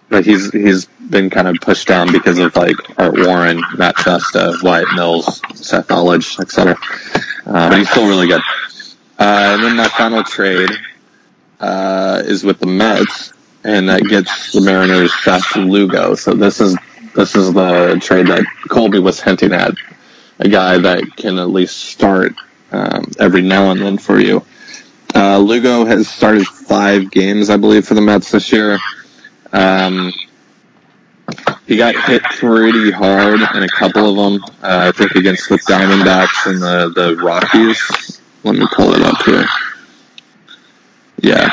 but 0.09 0.25
he's 0.25 0.51
he's 0.51 0.85
been 0.85 1.29
kind 1.29 1.47
of 1.47 1.55
pushed 1.61 1.87
down 1.87 2.11
because 2.11 2.39
of 2.39 2.55
like 2.55 2.75
Art 2.99 3.13
Warren, 3.15 3.63
Matt 3.77 3.97
Festa, 3.97 4.57
Wyatt 4.61 4.87
Mills, 4.95 5.41
Seth 5.55 5.87
Elledge, 5.87 6.39
etc. 6.39 6.75
Uh, 7.45 7.69
but 7.69 7.77
he's 7.77 7.89
still 7.89 8.07
really 8.07 8.27
good. 8.27 8.41
Uh, 9.19 9.51
and 9.53 9.63
then 9.63 9.75
my 9.75 9.87
final 9.89 10.23
trade 10.23 10.69
uh, 11.59 12.21
is 12.25 12.43
with 12.43 12.59
the 12.59 12.67
Mets, 12.67 13.33
and 13.63 13.89
that 13.89 14.01
gets 14.03 14.53
the 14.53 14.61
Mariners 14.61 15.13
Seth 15.23 15.57
Lugo. 15.57 16.15
So 16.15 16.33
this 16.33 16.61
is 16.61 16.77
this 17.15 17.35
is 17.35 17.53
the 17.53 17.99
trade 18.01 18.27
that 18.27 18.45
Colby 18.69 18.99
was 18.99 19.19
hinting 19.19 19.53
at 19.53 19.73
a 20.39 20.47
guy 20.47 20.77
that 20.77 21.17
can 21.17 21.37
at 21.37 21.49
least 21.49 21.77
start 21.77 22.33
um, 22.71 23.11
every 23.19 23.41
now 23.41 23.71
and 23.71 23.81
then 23.81 23.97
for 23.97 24.19
you. 24.19 24.45
Uh, 25.13 25.37
Lugo 25.39 25.85
has 25.85 26.07
started 26.07 26.47
five 26.47 27.11
games, 27.11 27.49
I 27.49 27.57
believe, 27.57 27.85
for 27.85 27.95
the 27.95 28.01
Mets 28.01 28.31
this 28.31 28.51
year. 28.53 28.79
Um, 29.51 30.13
he 31.67 31.77
got 31.77 31.95
hit 31.95 32.23
pretty 32.23 32.91
hard 32.91 33.41
in 33.55 33.63
a 33.63 33.67
couple 33.67 34.09
of 34.09 34.15
them. 34.15 34.43
Uh, 34.63 34.87
I 34.87 34.91
think 34.91 35.15
against 35.15 35.49
the 35.49 35.57
Diamondbacks 35.57 36.49
and 36.49 36.61
the, 36.61 36.89
the 36.95 37.15
Rockies. 37.21 38.18
Let 38.43 38.55
me 38.55 38.65
pull 38.73 38.93
it 38.93 39.01
up 39.01 39.21
here. 39.23 39.45
Yeah, 41.21 41.51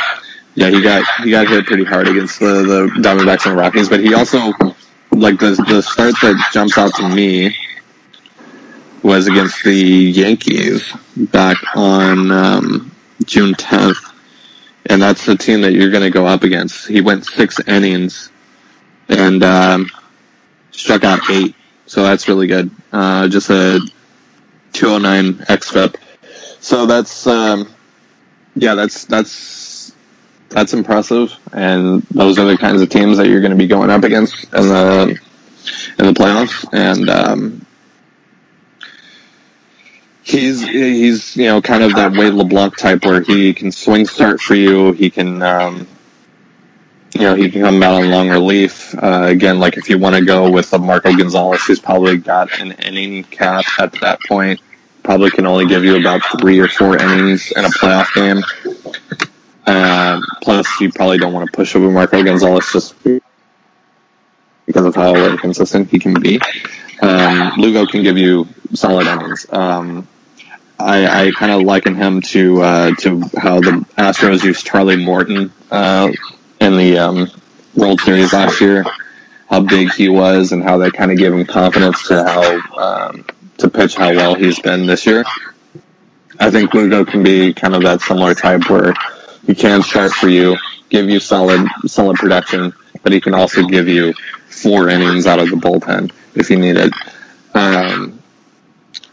yeah, 0.54 0.70
he 0.70 0.80
got 0.80 1.04
he 1.22 1.30
got 1.30 1.48
hit 1.48 1.66
pretty 1.66 1.84
hard 1.84 2.08
against 2.08 2.38
the, 2.38 2.46
the 2.46 3.00
Diamondbacks 3.00 3.46
and 3.46 3.56
Rockies, 3.56 3.88
but 3.88 4.00
he 4.00 4.14
also 4.14 4.52
like 5.10 5.38
the 5.38 5.62
the 5.68 5.82
start 5.82 6.14
that 6.22 6.50
jumps 6.52 6.78
out 6.78 6.94
to 6.94 7.08
me 7.08 7.56
was 9.06 9.28
against 9.28 9.62
the 9.62 9.72
Yankees 9.72 10.92
back 11.16 11.56
on 11.76 12.30
um, 12.32 12.92
June 13.24 13.54
10th. 13.54 14.12
And 14.86 15.00
that's 15.00 15.24
the 15.24 15.36
team 15.36 15.60
that 15.62 15.72
you're 15.72 15.90
going 15.90 16.02
to 16.02 16.10
go 16.10 16.26
up 16.26 16.42
against. 16.42 16.88
He 16.88 17.00
went 17.00 17.24
six 17.24 17.60
innings 17.68 18.30
and 19.08 19.44
um, 19.44 19.90
struck 20.72 21.04
out 21.04 21.20
eight. 21.30 21.54
So 21.86 22.02
that's 22.02 22.26
really 22.26 22.48
good. 22.48 22.70
Uh, 22.92 23.28
just 23.28 23.48
a 23.50 23.80
209 24.72 25.46
xFIP. 25.46 25.96
So 26.66 26.84
that's, 26.84 27.28
um, 27.28 27.72
yeah, 28.56 28.74
that's, 28.74 29.04
that's, 29.04 29.94
that's 30.48 30.74
impressive. 30.74 31.32
And 31.52 32.02
those 32.10 32.40
are 32.40 32.44
the 32.44 32.58
kinds 32.58 32.82
of 32.82 32.88
teams 32.88 33.18
that 33.18 33.28
you're 33.28 33.40
going 33.40 33.52
to 33.52 33.56
be 33.56 33.68
going 33.68 33.88
up 33.88 34.02
against 34.02 34.42
in 34.42 34.50
the, 34.50 35.16
in 36.00 36.06
the 36.06 36.12
playoffs. 36.12 36.66
And, 36.72 37.08
um, 37.08 37.66
he's 40.24 40.66
he's 40.66 41.36
you 41.36 41.44
know 41.44 41.62
kind 41.62 41.84
of 41.84 41.94
that 41.94 42.10
Wade 42.10 42.34
LeBlanc 42.34 42.76
type 42.76 43.04
where 43.04 43.20
he 43.20 43.54
can 43.54 43.70
swing 43.70 44.04
start 44.04 44.40
for 44.40 44.56
you. 44.56 44.90
He 44.90 45.08
can 45.08 45.40
um, 45.44 45.86
you 47.14 47.20
know 47.20 47.36
he 47.36 47.48
can 47.48 47.62
come 47.62 47.80
out 47.80 48.02
on 48.02 48.10
long 48.10 48.28
relief. 48.28 48.92
Uh, 48.92 49.26
again, 49.28 49.60
like 49.60 49.76
if 49.76 49.88
you 49.88 49.98
want 49.98 50.16
to 50.16 50.24
go 50.24 50.50
with 50.50 50.72
a 50.72 50.80
Marco 50.80 51.16
Gonzales, 51.16 51.62
who's 51.62 51.78
probably 51.78 52.16
got 52.16 52.58
an 52.58 52.72
inning 52.72 53.22
cap 53.22 53.64
at 53.78 53.92
that 54.00 54.18
point, 54.22 54.60
probably 55.06 55.30
can 55.30 55.46
only 55.46 55.66
give 55.66 55.84
you 55.84 55.96
about 55.96 56.20
three 56.40 56.58
or 56.58 56.66
four 56.66 56.96
innings 56.98 57.52
in 57.52 57.64
a 57.64 57.68
playoff 57.68 58.12
game. 58.14 58.42
Uh, 59.64 60.20
plus, 60.42 60.66
you 60.80 60.90
probably 60.92 61.16
don't 61.16 61.32
want 61.32 61.48
to 61.48 61.56
push 61.56 61.76
over 61.76 61.88
Marco 61.90 62.22
Gonzales 62.22 62.70
just 62.72 62.94
because 64.66 64.84
of 64.84 64.96
how 64.96 65.14
inconsistent 65.14 65.90
he 65.90 66.00
can 66.00 66.20
be. 66.20 66.40
Um, 67.00 67.52
Lugo 67.56 67.86
can 67.86 68.02
give 68.02 68.18
you 68.18 68.48
solid 68.74 69.06
innings. 69.06 69.46
Um, 69.48 70.08
I, 70.78 71.26
I 71.26 71.30
kind 71.30 71.52
of 71.52 71.62
liken 71.62 71.94
him 71.94 72.20
to 72.22 72.62
uh, 72.62 72.94
to 72.96 73.20
how 73.36 73.60
the 73.60 73.86
Astros 73.96 74.42
used 74.42 74.66
Charlie 74.66 74.96
Morton 74.96 75.52
uh, 75.70 76.10
in 76.60 76.76
the 76.76 76.98
um, 76.98 77.30
World 77.76 78.00
Series 78.00 78.32
last 78.32 78.60
year. 78.60 78.84
How 79.48 79.60
big 79.60 79.92
he 79.92 80.08
was, 80.08 80.50
and 80.50 80.64
how 80.64 80.78
they 80.78 80.90
kind 80.90 81.12
of 81.12 81.18
gave 81.18 81.32
him 81.32 81.46
confidence 81.46 82.08
to 82.08 82.24
how 82.24 83.10
um, 83.10 83.24
to 83.58 83.70
pitch 83.70 83.96
how 83.96 84.10
well 84.10 84.34
he's 84.34 84.58
been 84.58 84.86
this 84.86 85.06
year. 85.06 85.24
I 86.38 86.50
think 86.50 86.74
Lugo 86.74 87.04
can 87.04 87.22
be 87.22 87.54
kind 87.54 87.74
of 87.74 87.82
that 87.82 88.00
similar 88.02 88.34
type 88.34 88.68
where 88.68 88.94
he 89.46 89.54
can 89.54 89.82
start 89.82 90.12
for 90.12 90.28
you, 90.28 90.56
give 90.90 91.08
you 91.08 91.20
solid 91.20 91.66
solid 91.86 92.16
production, 92.16 92.72
but 93.02 93.12
he 93.12 93.20
can 93.20 93.34
also 93.34 93.66
give 93.66 93.88
you 93.88 94.12
four 94.48 94.88
innings 94.88 95.26
out 95.26 95.38
of 95.38 95.50
the 95.50 95.56
bullpen 95.56 96.12
if 96.34 96.50
you 96.50 96.58
need 96.58 96.76
it. 96.76 96.92
Um, 97.54 98.22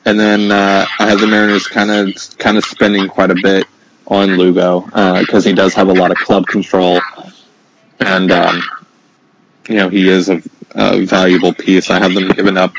and 0.05 0.19
then 0.19 0.51
uh, 0.51 0.85
I 0.99 1.09
have 1.09 1.19
the 1.19 1.27
Mariners 1.27 1.67
kind 1.67 1.91
of 1.91 2.37
kind 2.37 2.57
of 2.57 2.65
spending 2.65 3.07
quite 3.07 3.31
a 3.31 3.35
bit 3.35 3.65
on 4.05 4.35
Lugo 4.37 4.81
because 4.81 5.45
uh, 5.45 5.49
he 5.49 5.55
does 5.55 5.73
have 5.75 5.87
a 5.87 5.93
lot 5.93 6.11
of 6.11 6.17
club 6.17 6.45
control, 6.45 6.99
and 7.99 8.31
um, 8.31 8.61
you 9.69 9.75
know 9.75 9.89
he 9.89 10.09
is 10.09 10.29
a, 10.29 10.41
a 10.75 11.05
valuable 11.05 11.53
piece. 11.53 11.89
I 11.89 11.99
have 11.99 12.13
them 12.13 12.29
giving 12.29 12.57
up 12.57 12.73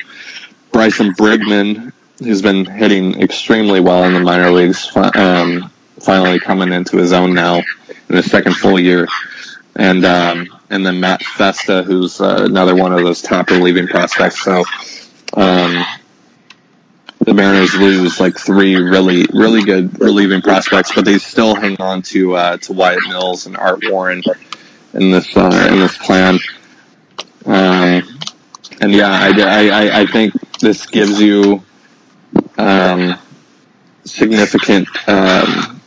Bryson 0.74 1.12
Brigman, 1.12 1.92
who's 2.18 2.42
been 2.42 2.64
hitting 2.64 3.22
extremely 3.22 3.78
well 3.78 4.02
in 4.02 4.12
the 4.12 4.18
minor 4.18 4.50
leagues, 4.50 4.90
um, 4.96 5.70
finally 6.00 6.40
coming 6.40 6.72
into 6.72 6.96
his 6.96 7.12
own 7.12 7.32
now 7.32 7.58
in 7.58 8.16
his 8.16 8.28
second 8.28 8.56
full 8.56 8.80
year, 8.80 9.06
and 9.76 10.04
um, 10.04 10.48
and 10.70 10.84
then 10.84 10.98
Matt 10.98 11.22
Festa, 11.22 11.84
who's 11.84 12.20
uh, 12.20 12.38
another 12.40 12.74
one 12.74 12.92
of 12.92 12.98
those 12.98 13.22
top 13.22 13.48
relieving 13.50 13.86
prospects. 13.86 14.42
So. 14.42 14.64
Um, 15.36 15.84
the 17.20 17.32
Mariners 17.32 17.74
lose 17.74 18.20
like 18.20 18.36
three 18.36 18.76
really, 18.76 19.24
really 19.32 19.64
good 19.64 19.98
relieving 19.98 20.42
prospects, 20.42 20.94
but 20.94 21.06
they 21.06 21.16
still 21.16 21.54
hang 21.54 21.80
on 21.80 22.02
to 22.02 22.36
uh, 22.36 22.56
to 22.58 22.74
Wyatt 22.74 23.00
Mills 23.08 23.46
and 23.46 23.56
Art 23.56 23.82
Warren 23.88 24.22
in 24.92 25.10
this 25.10 25.34
uh, 25.34 25.68
in 25.72 25.78
this 25.78 25.96
plan. 25.96 26.38
Um, 27.46 28.02
and 28.80 28.92
yeah, 28.92 29.08
I, 29.08 29.30
I, 29.70 30.00
I 30.00 30.06
think 30.06 30.34
this 30.64 30.86
gives 30.86 31.20
you 31.20 31.62
um, 32.56 33.18
significant 34.04 34.88
um, 35.06 35.80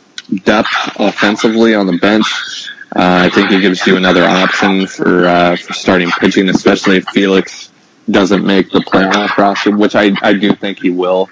depth 0.44 0.70
offensively 0.98 1.74
on 1.74 1.86
the 1.86 1.98
bench. 1.98 2.70
Uh, 2.94 3.26
I 3.26 3.28
think 3.28 3.50
it 3.50 3.60
gives 3.60 3.86
you 3.86 3.96
another 3.96 4.24
option 4.24 4.86
for 4.86 5.26
uh, 5.26 5.56
for 5.56 5.72
starting 5.74 6.10
pitching, 6.10 6.48
especially 6.48 6.98
if 6.98 7.08
Felix 7.08 7.70
doesn't 8.10 8.46
make 8.46 8.70
the 8.70 8.78
playoff 8.78 9.36
roster, 9.36 9.76
which 9.76 9.94
I, 9.94 10.12
I 10.22 10.32
do 10.32 10.54
think 10.54 10.80
he 10.80 10.90
will. 10.90 11.28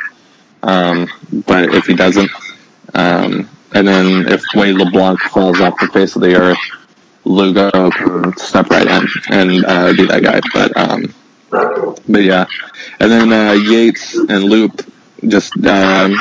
Um, 0.63 1.09
but 1.47 1.75
if 1.75 1.87
he 1.87 1.95
doesn't, 1.95 2.31
um, 2.95 3.49
and 3.73 3.89
then 3.89 4.29
if 4.29 4.43
Wade 4.55 4.75
LeBlanc 4.75 5.21
falls 5.21 5.61
off 5.61 5.79
the 5.81 5.89
face 5.89 6.17
of 6.17 6.23
the 6.23 6.35
earth, 6.35 6.59
Lugo 7.25 7.71
can 7.91 8.37
step 8.37 8.69
right 8.71 8.87
in 8.87 9.09
and 9.31 9.65
uh, 9.65 9.93
be 9.93 10.07
that 10.07 10.23
guy. 10.23 10.41
But 10.53 10.77
um, 10.77 11.15
but 11.51 12.23
yeah, 12.23 12.47
and 13.01 13.11
then 13.11 13.33
uh, 13.33 13.53
Yates 13.53 14.15
and 14.15 14.45
Loup 14.45 14.83
just 15.27 15.57
um, 15.67 16.15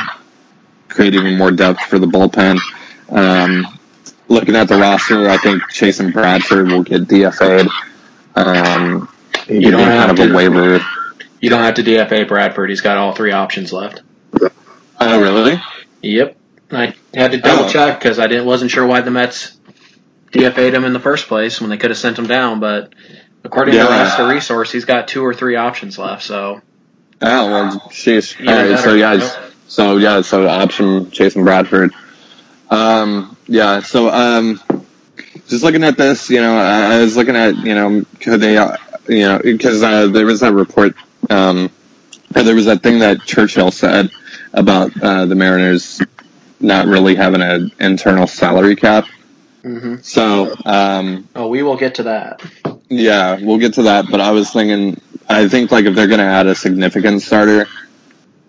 create 0.88 1.14
even 1.14 1.36
more 1.36 1.50
depth 1.50 1.80
for 1.82 1.98
the 1.98 2.06
bullpen. 2.06 2.58
Um, 3.10 3.66
looking 4.28 4.56
at 4.56 4.68
the 4.68 4.76
roster, 4.76 5.28
I 5.28 5.36
think 5.38 5.62
Chasen 5.64 6.12
Bradford 6.12 6.68
will 6.68 6.82
get 6.82 7.02
DFA'd. 7.02 7.68
Um, 8.34 9.08
You 9.48 9.60
you 9.60 9.70
don't 9.70 9.80
kind 9.84 9.92
have 9.92 10.10
of 10.10 10.18
a 10.18 10.28
to. 10.28 10.34
waiver. 10.34 10.80
You 11.40 11.50
don't 11.50 11.62
have 11.62 11.74
to 11.74 11.82
DFA 11.82 12.26
Bradford. 12.26 12.70
He's 12.70 12.80
got 12.80 12.96
all 12.96 13.12
three 13.12 13.32
options 13.32 13.72
left. 13.72 14.02
Oh, 14.98 15.20
really? 15.20 15.60
Yep. 16.02 16.36
I 16.72 16.94
had 17.14 17.32
to 17.32 17.38
double 17.38 17.64
Oh. 17.64 17.68
check 17.68 17.98
because 18.00 18.18
I 18.18 18.26
didn't 18.26 18.46
wasn't 18.46 18.70
sure 18.70 18.86
why 18.86 19.02
the 19.02 19.10
Mets 19.10 19.56
DFA'd 20.32 20.74
him 20.74 20.84
in 20.84 20.92
the 20.92 21.00
first 21.00 21.28
place 21.28 21.60
when 21.60 21.70
they 21.70 21.76
could 21.76 21.90
have 21.90 21.98
sent 21.98 22.18
him 22.18 22.26
down. 22.26 22.58
But 22.60 22.94
according 23.46 23.72
to 23.72 23.78
Yeah. 23.78 24.02
Roster 24.02 24.28
Resource, 24.28 24.72
he's 24.72 24.84
got 24.84 25.08
two 25.08 25.24
or 25.24 25.34
three 25.34 25.56
options 25.56 25.98
left. 25.98 26.22
So 26.24 26.60
Oh, 27.22 27.50
well, 27.50 27.80
sheesh. 27.90 28.38
All 28.46 28.54
right, 28.54 28.78
so 28.78 28.94
yeah, 28.94 29.14
Yep. 29.14 29.52
so 29.68 29.96
yeah, 29.96 30.20
so 30.22 30.46
option 30.48 31.06
Chasen 31.06 31.44
Bradford. 31.44 31.92
Um, 32.70 33.36
yeah, 33.46 33.80
so 33.80 34.10
um, 34.10 34.60
just 35.48 35.64
looking 35.64 35.84
at 35.84 35.96
this, 35.96 36.30
you 36.30 36.40
know, 36.40 36.56
I 36.56 37.00
was 37.00 37.16
looking 37.16 37.36
at, 37.36 37.56
you 37.56 37.74
know, 37.74 38.04
could 38.20 38.40
they, 38.40 38.56
uh, 38.58 38.76
you 39.08 39.20
know, 39.20 39.38
because 39.42 39.82
uh, 39.82 40.08
there 40.08 40.26
was 40.26 40.40
that 40.40 40.52
report, 40.52 40.94
um, 41.30 41.70
or 42.34 42.42
there 42.42 42.54
was 42.54 42.66
that 42.66 42.82
thing 42.82 42.98
that 43.00 43.22
Churchill 43.22 43.70
said 43.70 44.10
about 44.52 44.92
uh, 45.02 45.26
the 45.26 45.34
Mariners 45.36 46.02
not 46.60 46.86
really 46.86 47.14
having 47.14 47.42
an 47.42 47.72
internal 47.80 48.26
salary 48.26 48.76
cap. 48.76 49.06
hmm 49.62 49.96
So, 50.02 50.54
um, 50.64 51.28
oh, 51.36 51.48
we 51.48 51.62
will 51.62 51.76
get 51.76 51.96
to 51.96 52.04
that. 52.04 52.42
Yeah, 52.88 53.38
we'll 53.40 53.58
get 53.58 53.74
to 53.74 53.82
that. 53.84 54.06
But 54.10 54.20
I 54.20 54.30
was 54.30 54.50
thinking, 54.50 55.00
I 55.28 55.48
think 55.48 55.72
like 55.72 55.86
if 55.86 55.94
they're 55.94 56.06
going 56.06 56.20
to 56.20 56.24
add 56.24 56.46
a 56.46 56.54
significant 56.54 57.22
starter, 57.22 57.66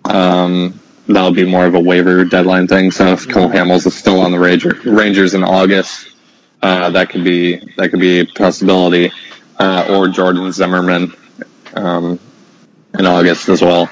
um, 0.05 0.79
that'll 1.07 1.31
be 1.31 1.45
more 1.45 1.65
of 1.65 1.75
a 1.75 1.79
waiver 1.79 2.23
deadline 2.25 2.67
thing. 2.67 2.91
So 2.91 3.07
if 3.07 3.27
Cole 3.27 3.49
Hamels 3.49 3.85
is 3.87 3.95
still 3.95 4.21
on 4.21 4.31
the 4.31 4.39
Ranger, 4.39 4.79
Rangers 4.85 5.33
in 5.33 5.43
August, 5.43 6.13
uh, 6.61 6.91
that 6.91 7.09
could 7.09 7.23
be 7.23 7.57
that 7.77 7.89
could 7.89 7.99
be 7.99 8.19
a 8.19 8.25
possibility, 8.25 9.11
uh, 9.57 9.87
or 9.89 10.07
Jordan 10.07 10.51
Zimmermann 10.51 11.13
um, 11.73 12.19
in 12.97 13.05
August 13.05 13.49
as 13.49 13.61
well. 13.61 13.89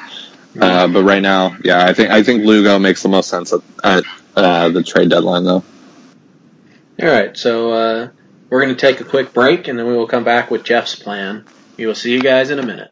Uh, 0.59 0.87
but 0.87 1.03
right 1.03 1.21
now, 1.21 1.57
yeah, 1.63 1.85
I 1.85 1.93
think 1.93 2.11
I 2.11 2.23
think 2.23 2.45
Lugo 2.45 2.79
makes 2.79 3.03
the 3.03 3.09
most 3.09 3.29
sense 3.29 3.53
at, 3.53 3.61
at 3.83 4.03
uh, 4.35 4.69
the 4.69 4.83
trade 4.83 5.09
deadline, 5.09 5.43
though. 5.43 5.63
All 7.01 7.09
right, 7.09 7.35
so 7.35 7.71
uh, 7.71 8.09
we're 8.55 8.63
going 8.63 8.73
to 8.73 8.79
take 8.79 9.01
a 9.01 9.03
quick 9.03 9.33
break 9.33 9.67
and 9.67 9.77
then 9.77 9.85
we 9.85 9.97
will 9.97 10.07
come 10.07 10.23
back 10.23 10.49
with 10.49 10.63
Jeff's 10.63 10.95
plan. 10.95 11.43
We 11.75 11.87
will 11.87 11.93
see 11.93 12.13
you 12.13 12.21
guys 12.21 12.51
in 12.51 12.57
a 12.57 12.65
minute. 12.65 12.89